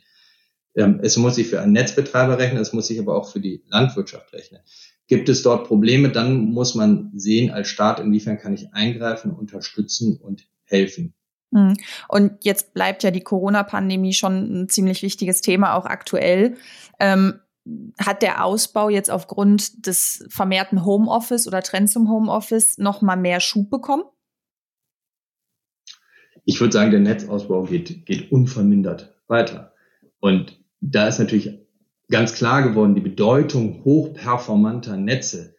Ähm, 0.77 0.99
es 1.03 1.17
muss 1.17 1.37
sich 1.37 1.47
für 1.47 1.61
einen 1.61 1.73
Netzbetreiber 1.73 2.39
rechnen, 2.39 2.61
es 2.61 2.73
muss 2.73 2.89
sich 2.89 2.99
aber 2.99 3.17
auch 3.17 3.31
für 3.31 3.41
die 3.41 3.63
Landwirtschaft 3.69 4.33
rechnen. 4.33 4.61
Gibt 5.07 5.29
es 5.29 5.43
dort 5.43 5.67
Probleme, 5.67 6.11
dann 6.11 6.47
muss 6.47 6.75
man 6.75 7.11
sehen 7.15 7.51
als 7.51 7.69
Staat, 7.69 8.01
inwiefern 8.01 8.39
kann 8.39 8.55
ich 8.55 8.73
eingreifen, 8.73 9.33
unterstützen 9.33 10.17
und 10.17 10.49
helfen. 10.65 11.15
Hm. 11.53 11.75
Und 12.09 12.45
jetzt 12.45 12.75
bleibt 12.75 13.03
ja 13.03 13.11
die 13.11 13.21
Corona-Pandemie 13.21 14.13
schon 14.13 14.63
ein 14.63 14.69
ziemlich 14.69 15.03
wichtiges 15.03 15.41
Thema, 15.41 15.75
auch 15.75 15.87
aktuell. 15.87 16.57
Ähm, 16.99 17.41
hat 17.99 18.23
der 18.23 18.45
Ausbau 18.45 18.91
jetzt 18.91 19.11
aufgrund 19.11 19.87
des 19.87 20.27
vermehrten 20.29 20.85
Homeoffice 20.85 21.47
oder 21.47 21.63
Trend 21.63 21.91
zum 21.91 22.11
Homeoffice 22.11 22.79
noch 22.79 23.01
mal 23.01 23.17
mehr 23.17 23.41
Schub 23.41 23.71
bekommen? 23.71 24.05
Ich 26.45 26.61
würde 26.61 26.73
sagen, 26.73 26.91
der 26.91 27.01
Netzausbau 27.01 27.63
geht, 27.63 28.05
geht 28.05 28.31
unvermindert 28.31 29.15
weiter. 29.29 29.73
Und 30.21 30.61
da 30.81 31.09
ist 31.09 31.19
natürlich 31.19 31.59
ganz 32.11 32.35
klar 32.35 32.63
geworden, 32.63 32.95
die 32.95 33.01
Bedeutung 33.01 33.85
hochperformanter 33.85 34.97
Netze, 34.97 35.57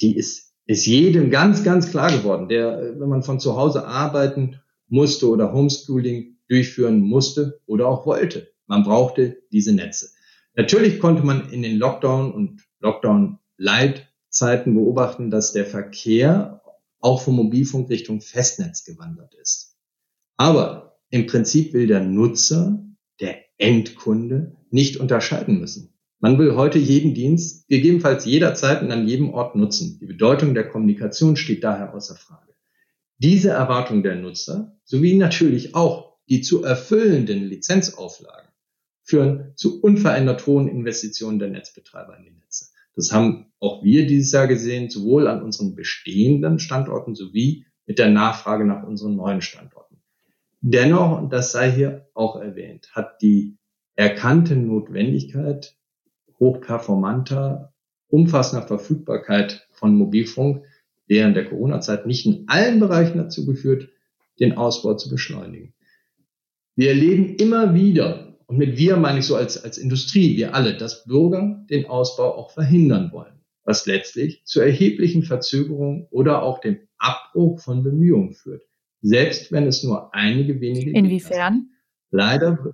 die 0.00 0.16
ist, 0.16 0.54
ist 0.66 0.86
jedem 0.86 1.30
ganz, 1.30 1.62
ganz 1.64 1.90
klar 1.90 2.10
geworden, 2.10 2.48
der, 2.48 2.98
wenn 2.98 3.08
man 3.08 3.22
von 3.22 3.40
zu 3.40 3.56
Hause 3.56 3.86
arbeiten 3.86 4.60
musste 4.88 5.28
oder 5.28 5.52
Homeschooling 5.52 6.38
durchführen 6.48 7.00
musste 7.00 7.60
oder 7.66 7.88
auch 7.88 8.06
wollte. 8.06 8.48
Man 8.66 8.82
brauchte 8.82 9.42
diese 9.52 9.72
Netze. 9.72 10.10
Natürlich 10.54 11.00
konnte 11.00 11.24
man 11.24 11.50
in 11.50 11.62
den 11.62 11.78
Lockdown 11.78 12.32
und 12.32 12.62
Lockdown-Leitzeiten 12.80 14.74
beobachten, 14.74 15.30
dass 15.30 15.52
der 15.52 15.66
Verkehr 15.66 16.62
auch 17.00 17.20
vom 17.20 17.36
Mobilfunk 17.36 17.90
Richtung 17.90 18.20
Festnetz 18.20 18.84
gewandert 18.84 19.34
ist. 19.34 19.76
Aber 20.36 20.98
im 21.10 21.26
Prinzip 21.26 21.72
will 21.74 21.86
der 21.86 22.00
Nutzer, 22.00 22.82
Endkunde, 23.58 24.56
nicht 24.70 24.96
unterscheiden 24.98 25.60
müssen. 25.60 25.94
Man 26.20 26.38
will 26.38 26.54
heute 26.56 26.78
jeden 26.78 27.14
Dienst 27.14 27.68
gegebenenfalls 27.68 28.24
jederzeit 28.24 28.82
und 28.82 28.90
an 28.90 29.06
jedem 29.06 29.30
Ort 29.30 29.56
nutzen. 29.56 29.98
Die 30.00 30.06
Bedeutung 30.06 30.54
der 30.54 30.68
Kommunikation 30.68 31.36
steht 31.36 31.62
daher 31.62 31.94
außer 31.94 32.16
Frage. 32.16 32.54
Diese 33.18 33.50
Erwartung 33.50 34.02
der 34.02 34.16
Nutzer 34.16 34.76
sowie 34.84 35.14
natürlich 35.14 35.74
auch 35.74 36.16
die 36.28 36.40
zu 36.40 36.64
erfüllenden 36.64 37.44
Lizenzauflagen 37.44 38.48
führen 39.02 39.52
zu 39.56 39.82
unverändert 39.82 40.46
hohen 40.46 40.66
Investitionen 40.66 41.38
der 41.38 41.50
Netzbetreiber 41.50 42.16
in 42.16 42.24
die 42.24 42.30
Netze. 42.30 42.66
Das 42.96 43.12
haben 43.12 43.52
auch 43.60 43.84
wir 43.84 44.06
dieses 44.06 44.32
Jahr 44.32 44.46
gesehen, 44.46 44.88
sowohl 44.88 45.28
an 45.28 45.42
unseren 45.42 45.74
bestehenden 45.74 46.58
Standorten 46.58 47.14
sowie 47.14 47.66
mit 47.86 47.98
der 47.98 48.10
Nachfrage 48.10 48.64
nach 48.64 48.84
unseren 48.84 49.16
neuen 49.16 49.42
Standorten. 49.42 49.93
Dennoch, 50.66 51.20
und 51.20 51.30
das 51.30 51.52
sei 51.52 51.70
hier 51.70 52.08
auch 52.14 52.40
erwähnt, 52.40 52.88
hat 52.94 53.20
die 53.20 53.58
erkannte 53.96 54.56
Notwendigkeit 54.56 55.76
hochperformanter, 56.40 57.74
umfassender 58.08 58.66
Verfügbarkeit 58.66 59.68
von 59.72 59.94
Mobilfunk 59.94 60.64
während 61.06 61.36
der 61.36 61.50
Corona-Zeit 61.50 62.06
nicht 62.06 62.24
in 62.24 62.44
allen 62.46 62.80
Bereichen 62.80 63.18
dazu 63.18 63.44
geführt, 63.44 63.90
den 64.40 64.56
Ausbau 64.56 64.94
zu 64.94 65.10
beschleunigen. 65.10 65.74
Wir 66.76 66.88
erleben 66.88 67.36
immer 67.36 67.74
wieder, 67.74 68.38
und 68.46 68.56
mit 68.56 68.78
wir 68.78 68.96
meine 68.96 69.18
ich 69.18 69.26
so 69.26 69.36
als, 69.36 69.62
als 69.62 69.76
Industrie, 69.76 70.34
wir 70.38 70.54
alle, 70.54 70.78
dass 70.78 71.04
Bürger 71.04 71.62
den 71.68 71.84
Ausbau 71.84 72.38
auch 72.38 72.52
verhindern 72.52 73.12
wollen, 73.12 73.44
was 73.64 73.84
letztlich 73.84 74.46
zu 74.46 74.62
erheblichen 74.62 75.24
Verzögerungen 75.24 76.06
oder 76.10 76.42
auch 76.42 76.58
dem 76.58 76.78
Abbruch 76.96 77.60
von 77.60 77.82
Bemühungen 77.82 78.32
führt, 78.32 78.62
selbst 79.04 79.52
wenn 79.52 79.66
es 79.66 79.82
nur 79.82 80.14
einige 80.14 80.60
wenige 80.60 80.90
Inwiefern? 80.90 81.70
Leider 82.10 82.72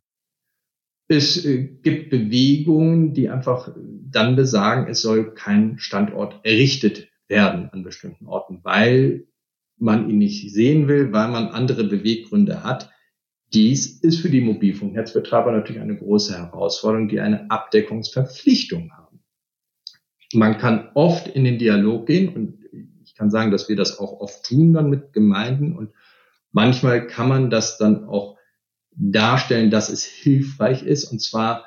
es 1.11 1.45
äh, 1.45 1.65
gibt 1.65 2.11
Bewegungen, 2.11 3.15
die 3.15 3.29
einfach 3.29 3.75
dann 3.77 4.37
besagen, 4.37 4.89
es 4.89 5.03
soll 5.03 5.35
kein 5.35 5.79
Standort 5.79 6.39
errichtet 6.45 7.09
werden 7.27 7.69
an 7.73 7.83
bestimmten 7.83 8.27
Orten, 8.27 8.61
weil 8.63 9.27
man 9.77 10.09
ihn 10.09 10.19
nicht 10.19 10.53
sehen 10.53 10.87
will, 10.87 11.13
weil 11.13 11.29
man 11.29 11.49
andere 11.49 11.85
Beweggründe 11.85 12.63
hat. 12.63 12.91
Dies 13.53 13.99
ist 14.01 14.21
für 14.21 14.31
die 14.31 14.41
Mobilfunknetzbetreiber 14.41 15.51
natürlich 15.51 15.83
eine 15.83 15.97
große 15.97 16.39
Herausforderung, 16.39 17.09
die 17.09 17.19
eine 17.19 17.51
Abdeckungsverpflichtung 17.51 18.93
haben. 18.93 19.25
Man 20.33 20.59
kann 20.59 20.91
oft 20.95 21.27
in 21.27 21.43
den 21.43 21.59
Dialog 21.59 22.07
gehen 22.07 22.29
und 22.29 22.61
ich 23.03 23.17
kann 23.17 23.33
sagen, 23.33 23.51
dass 23.51 23.69
wir 23.69 23.75
das 23.75 23.99
auch 23.99 24.21
oft 24.21 24.47
tun 24.47 24.73
dann 24.73 24.89
mit 24.89 25.13
Gemeinden 25.13 25.75
und 25.77 25.91
manchmal 26.53 27.07
kann 27.07 27.29
man 27.29 27.51
das 27.51 27.79
dann 27.79 28.05
auch 28.05 28.39
darstellen, 28.93 29.71
dass 29.71 29.89
es 29.89 30.05
hilfreich 30.05 30.83
ist 30.83 31.05
und 31.05 31.21
zwar 31.21 31.67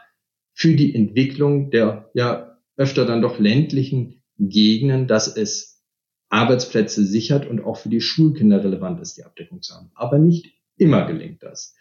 für 0.54 0.76
die 0.76 0.94
Entwicklung 0.94 1.72
der 1.72 2.10
ja 2.14 2.58
öfter 2.76 3.06
dann 3.06 3.22
doch 3.22 3.40
ländlichen 3.40 4.24
Gegenden, 4.38 5.08
dass 5.08 5.36
es 5.36 5.84
Arbeitsplätze 6.30 7.06
sichert 7.06 7.46
und 7.46 7.64
auch 7.64 7.78
für 7.78 7.90
die 7.90 8.02
Schulkinder 8.02 8.64
relevant 8.64 9.00
ist, 9.00 9.18
die 9.18 9.24
Abdeckung 9.24 9.62
zu 9.62 9.76
haben. 9.76 9.92
Aber 9.94 10.18
nicht 10.18 10.54
immer 10.78 11.06
gelingt 11.06 11.44
das. 11.44 11.76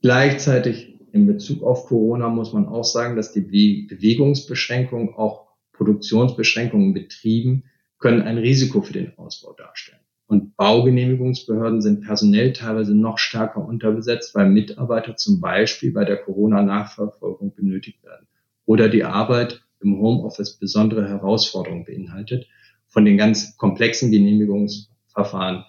Gleichzeitig 0.00 1.00
in 1.12 1.26
Bezug 1.26 1.62
auf 1.62 1.86
Corona 1.86 2.28
muss 2.28 2.52
man 2.52 2.66
auch 2.66 2.84
sagen, 2.84 3.16
dass 3.16 3.32
die 3.32 3.40
Bewegungsbeschränkungen, 3.88 5.14
auch 5.14 5.48
Produktionsbeschränkungen 5.72 6.88
in 6.88 6.94
Betrieben, 6.94 7.64
können 7.98 8.22
ein 8.22 8.38
Risiko 8.38 8.80
für 8.82 8.92
den 8.92 9.18
Ausbau 9.18 9.54
darstellen. 9.54 10.00
Und 10.28 10.56
Baugenehmigungsbehörden 10.56 11.80
sind 11.80 12.02
personell 12.02 12.52
teilweise 12.52 12.94
noch 12.94 13.16
stärker 13.16 13.64
unterbesetzt, 13.64 14.34
weil 14.34 14.50
Mitarbeiter 14.50 15.16
zum 15.16 15.40
Beispiel 15.40 15.90
bei 15.90 16.04
der 16.04 16.18
Corona-Nachverfolgung 16.18 17.54
benötigt 17.54 18.04
werden. 18.04 18.26
Oder 18.66 18.90
die 18.90 19.04
Arbeit 19.04 19.64
im 19.80 19.98
Homeoffice 19.98 20.58
besondere 20.58 21.08
Herausforderungen 21.08 21.86
beinhaltet, 21.86 22.46
von 22.88 23.06
den 23.06 23.16
ganz 23.16 23.56
komplexen 23.56 24.10
Genehmigungsverfahren 24.10 25.64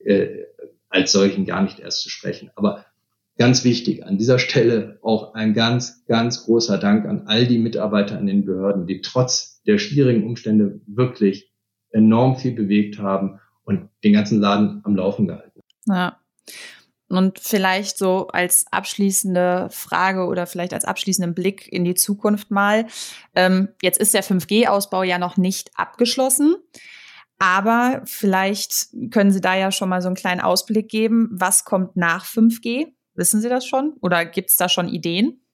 äh, 0.00 0.28
als 0.90 1.12
solchen 1.12 1.46
gar 1.46 1.62
nicht 1.62 1.80
erst 1.80 2.02
zu 2.02 2.10
sprechen. 2.10 2.50
Aber 2.54 2.84
ganz 3.38 3.64
wichtig, 3.64 4.04
an 4.04 4.18
dieser 4.18 4.38
Stelle 4.38 4.98
auch 5.00 5.32
ein 5.32 5.54
ganz, 5.54 6.04
ganz 6.04 6.44
großer 6.44 6.76
Dank 6.76 7.06
an 7.06 7.28
all 7.28 7.46
die 7.46 7.58
Mitarbeiter 7.58 8.18
in 8.18 8.26
den 8.26 8.44
Behörden, 8.44 8.86
die 8.86 9.00
trotz 9.00 9.62
der 9.66 9.78
schwierigen 9.78 10.26
Umstände 10.26 10.82
wirklich 10.86 11.50
enorm 11.92 12.36
viel 12.36 12.52
bewegt 12.52 12.98
haben 12.98 13.38
und 13.64 13.88
den 14.04 14.12
ganzen 14.12 14.40
Laden 14.40 14.80
am 14.84 14.96
Laufen 14.96 15.26
gehalten. 15.26 15.60
Ja. 15.86 16.18
Und 17.08 17.38
vielleicht 17.38 17.98
so 17.98 18.28
als 18.28 18.64
abschließende 18.70 19.68
Frage 19.70 20.24
oder 20.24 20.46
vielleicht 20.46 20.72
als 20.72 20.86
abschließenden 20.86 21.34
Blick 21.34 21.70
in 21.70 21.84
die 21.84 21.94
Zukunft 21.94 22.50
mal. 22.50 22.86
Ähm, 23.34 23.68
jetzt 23.82 23.98
ist 23.98 24.14
der 24.14 24.24
5G-Ausbau 24.24 25.02
ja 25.02 25.18
noch 25.18 25.36
nicht 25.36 25.70
abgeschlossen. 25.76 26.56
Aber 27.38 28.00
vielleicht 28.04 28.86
können 29.10 29.30
Sie 29.30 29.40
da 29.40 29.54
ja 29.56 29.72
schon 29.72 29.88
mal 29.88 30.00
so 30.00 30.08
einen 30.08 30.16
kleinen 30.16 30.40
Ausblick 30.40 30.88
geben. 30.88 31.28
Was 31.32 31.64
kommt 31.64 31.96
nach 31.96 32.24
5G? 32.24 32.92
Wissen 33.14 33.40
Sie 33.42 33.48
das 33.48 33.66
schon? 33.66 33.94
Oder 34.00 34.24
gibt 34.24 34.50
es 34.50 34.56
da 34.56 34.68
schon 34.68 34.88
Ideen? 34.88 35.44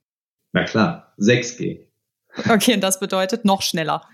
Na 0.52 0.64
klar, 0.64 1.14
6G. 1.18 1.86
Okay, 2.48 2.74
und 2.74 2.82
das 2.82 3.00
bedeutet 3.00 3.44
noch 3.44 3.62
schneller. 3.62 4.06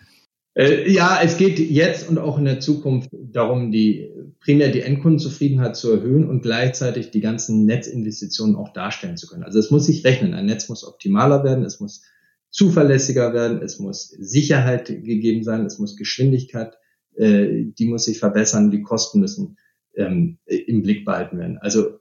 Äh, 0.55 0.91
ja, 0.91 1.21
es 1.23 1.37
geht 1.37 1.59
jetzt 1.59 2.09
und 2.09 2.19
auch 2.19 2.39
in 2.39 2.45
der 2.45 2.61
Zukunft 2.61 3.11
darum, 3.13 3.73
die 3.73 4.11
primär 4.41 4.71
die 4.71 4.83
Endkundenzufriedenheit 4.83 5.77
zu 5.77 5.91
erhöhen 5.91 6.29
und 6.29 6.43
gleichzeitig 6.43 7.11
die 7.11 7.21
ganzen 7.21 7.65
Netzinvestitionen 7.65 8.57
auch 8.57 8.73
darstellen 8.73 9.17
zu 9.17 9.27
können. 9.27 9.43
Also 9.43 9.59
es 9.59 9.71
muss 9.71 9.87
sich 9.87 10.05
rechnen. 10.05 10.35
Ein 10.35 10.47
Netz 10.47 10.69
muss 10.69 10.87
optimaler 10.87 11.45
werden, 11.45 11.65
es 11.65 11.81
muss 11.81 12.03
zuverlässiger 12.51 13.35
werden, 13.35 13.63
es 13.63 13.81
muss 13.81 14.11
Sicherheit 14.11 14.87
gegeben 14.87 15.43
sein, 15.43 15.67
es 15.67 15.79
muss 15.79 15.97
Geschwindigkeit, 15.97 16.75
äh, 17.17 17.65
die 17.77 17.87
muss 17.87 18.05
sich 18.05 18.21
verbessern, 18.21 18.71
die 18.71 18.83
Kosten 18.83 19.19
müssen 19.19 19.57
ähm, 19.97 20.39
im 20.47 20.83
Blick 20.83 21.05
behalten 21.05 21.39
werden. 21.39 21.59
Also 21.59 21.99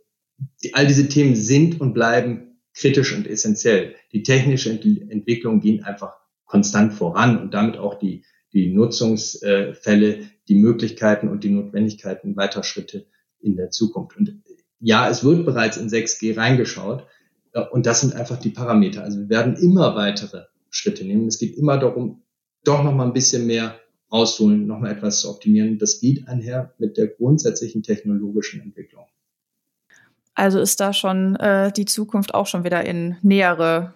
die, 0.64 0.76
all 0.76 0.86
diese 0.86 1.08
Themen 1.08 1.36
sind 1.36 1.82
und 1.82 1.94
bleiben 1.94 2.60
kritisch 2.76 3.16
und 3.16 3.26
essentiell. 3.26 3.96
Die 4.12 4.22
technische 4.22 4.70
Entwicklung 4.70 5.60
ging 5.60 5.84
einfach 5.84 6.14
konstant 6.46 6.94
voran 6.94 7.40
und 7.40 7.54
damit 7.54 7.78
auch 7.78 7.98
die 7.98 8.24
die 8.54 8.74
Nutzungsfälle, 8.74 10.30
die 10.48 10.56
Möglichkeiten 10.56 11.28
und 11.28 11.44
die 11.44 11.50
Notwendigkeiten 11.50 12.36
weiter 12.36 12.64
Schritte 12.64 13.06
in 13.40 13.56
der 13.56 13.72
Zukunft. 13.72 14.18
Und 14.18 14.42
ja, 14.80 15.10
es 15.10 15.24
wird 15.24 15.46
bereits 15.46 15.78
in 15.78 15.90
6G 15.90 16.38
reingeschaut. 16.38 17.08
Äh, 17.54 17.62
und 17.72 17.86
das 17.86 18.02
sind 18.02 18.14
einfach 18.16 18.38
die 18.38 18.50
Parameter. 18.50 19.04
Also 19.04 19.20
wir 19.20 19.30
werden 19.30 19.56
immer 19.56 19.96
weitere 19.96 20.46
Schritte 20.70 21.06
nehmen. 21.06 21.28
Es 21.28 21.40
geht 21.40 21.58
immer 21.58 21.78
darum, 21.78 22.24
doch 22.64 22.84
noch 22.84 22.94
mal 22.94 23.06
ein 23.06 23.14
bisschen 23.14 23.48
mehr 23.48 23.80
rausholen, 24.12 24.68
noch 24.68 24.80
mal 24.80 24.92
etwas 24.92 25.22
zu 25.22 25.30
optimieren. 25.30 25.80
Das 25.80 26.00
geht 26.00 26.28
einher 26.28 26.74
mit 26.78 26.98
der 26.98 27.08
grundsätzlichen 27.08 27.84
technologischen 27.84 28.62
Entwicklung. 28.62 29.06
Also 30.36 30.60
ist 30.60 30.80
da 30.80 30.94
schon 30.94 31.36
äh, 31.36 31.72
die 31.72 31.86
Zukunft 31.86 32.34
auch 32.34 32.48
schon 32.48 32.64
wieder 32.64 32.86
in 32.86 33.18
nähere 33.22 33.94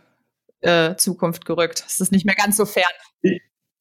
äh, 0.62 0.96
Zukunft 0.96 1.46
gerückt. 1.46 1.84
Es 1.88 2.00
ist 2.00 2.12
nicht 2.12 2.26
mehr 2.26 2.36
ganz 2.36 2.58
so 2.58 2.66
fern. 2.66 2.86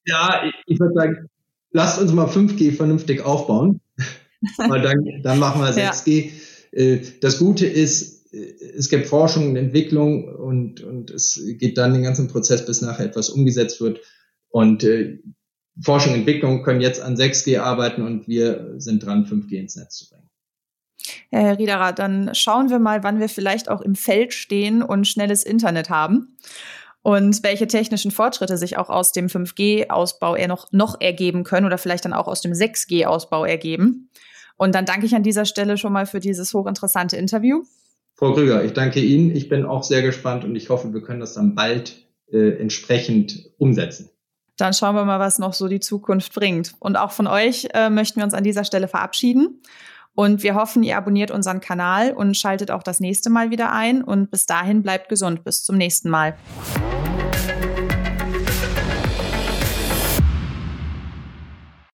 Ja, 0.06 0.42
ich 0.66 0.80
würde 0.80 0.94
sagen, 0.94 1.28
lasst 1.72 2.00
uns 2.00 2.12
mal 2.12 2.26
5G 2.26 2.72
vernünftig 2.72 3.20
aufbauen. 3.20 3.80
Weil 4.58 4.82
dann, 4.82 5.22
dann 5.22 5.38
machen 5.38 5.60
wir 5.60 5.72
6G. 5.72 6.30
Ja. 6.72 6.78
Äh, 6.80 7.00
das 7.20 7.38
Gute 7.38 7.66
ist, 7.66 8.32
äh, 8.32 8.54
es 8.76 8.88
gibt 8.88 9.06
Forschung 9.06 9.50
und 9.50 9.56
Entwicklung 9.56 10.24
und, 10.34 10.82
und 10.82 11.10
es 11.10 11.42
geht 11.58 11.78
dann 11.78 11.94
den 11.94 12.02
ganzen 12.02 12.28
Prozess, 12.28 12.64
bis 12.64 12.82
nachher 12.82 13.06
etwas 13.06 13.30
umgesetzt 13.30 13.80
wird. 13.80 14.00
Und 14.48 14.84
äh, 14.84 15.18
Forschung 15.80 16.12
und 16.12 16.20
Entwicklung 16.20 16.62
können 16.62 16.80
jetzt 16.80 17.02
an 17.02 17.16
6G 17.16 17.58
arbeiten 17.58 18.02
und 18.02 18.28
wir 18.28 18.74
sind 18.78 19.04
dran, 19.04 19.26
5G 19.26 19.58
ins 19.58 19.76
Netz 19.76 19.96
zu 19.96 20.08
bringen. 20.08 20.30
Ja, 21.30 21.40
Herr 21.40 21.58
Riederer, 21.58 21.92
dann 21.92 22.34
schauen 22.34 22.70
wir 22.70 22.78
mal, 22.78 23.02
wann 23.02 23.20
wir 23.20 23.28
vielleicht 23.28 23.68
auch 23.68 23.80
im 23.80 23.94
Feld 23.94 24.32
stehen 24.32 24.82
und 24.82 25.06
schnelles 25.06 25.44
Internet 25.44 25.90
haben 25.90 26.36
und 27.06 27.44
welche 27.44 27.68
technischen 27.68 28.10
Fortschritte 28.10 28.56
sich 28.58 28.78
auch 28.78 28.90
aus 28.90 29.12
dem 29.12 29.28
5G-Ausbau 29.28 30.34
eher 30.34 30.48
noch, 30.48 30.72
noch 30.72 31.00
ergeben 31.00 31.44
können 31.44 31.64
oder 31.64 31.78
vielleicht 31.78 32.04
dann 32.04 32.12
auch 32.12 32.26
aus 32.26 32.40
dem 32.40 32.50
6G-Ausbau 32.50 33.44
ergeben. 33.44 34.10
Und 34.56 34.74
dann 34.74 34.86
danke 34.86 35.06
ich 35.06 35.14
an 35.14 35.22
dieser 35.22 35.44
Stelle 35.44 35.78
schon 35.78 35.92
mal 35.92 36.06
für 36.06 36.18
dieses 36.18 36.52
hochinteressante 36.52 37.16
Interview. 37.16 37.62
Frau 38.16 38.32
Krüger, 38.32 38.64
ich 38.64 38.72
danke 38.72 38.98
Ihnen. 38.98 39.36
Ich 39.36 39.48
bin 39.48 39.64
auch 39.64 39.84
sehr 39.84 40.02
gespannt 40.02 40.44
und 40.44 40.56
ich 40.56 40.68
hoffe, 40.68 40.92
wir 40.92 41.00
können 41.00 41.20
das 41.20 41.34
dann 41.34 41.54
bald 41.54 42.08
äh, 42.32 42.60
entsprechend 42.60 43.52
umsetzen. 43.56 44.10
Dann 44.56 44.74
schauen 44.74 44.96
wir 44.96 45.04
mal, 45.04 45.20
was 45.20 45.38
noch 45.38 45.54
so 45.54 45.68
die 45.68 45.78
Zukunft 45.78 46.34
bringt. 46.34 46.74
Und 46.80 46.96
auch 46.96 47.12
von 47.12 47.28
euch 47.28 47.68
äh, 47.72 47.88
möchten 47.88 48.18
wir 48.18 48.24
uns 48.24 48.34
an 48.34 48.42
dieser 48.42 48.64
Stelle 48.64 48.88
verabschieden. 48.88 49.62
Und 50.16 50.42
wir 50.42 50.54
hoffen, 50.54 50.82
ihr 50.82 50.96
abonniert 50.96 51.30
unseren 51.30 51.60
Kanal 51.60 52.12
und 52.12 52.36
schaltet 52.36 52.70
auch 52.70 52.82
das 52.82 53.00
nächste 53.00 53.30
Mal 53.30 53.50
wieder 53.50 53.70
ein. 53.70 54.02
Und 54.02 54.30
bis 54.30 54.46
dahin 54.46 54.82
bleibt 54.82 55.08
gesund. 55.08 55.44
Bis 55.44 55.62
zum 55.62 55.76
nächsten 55.76 56.08
Mal. 56.08 56.34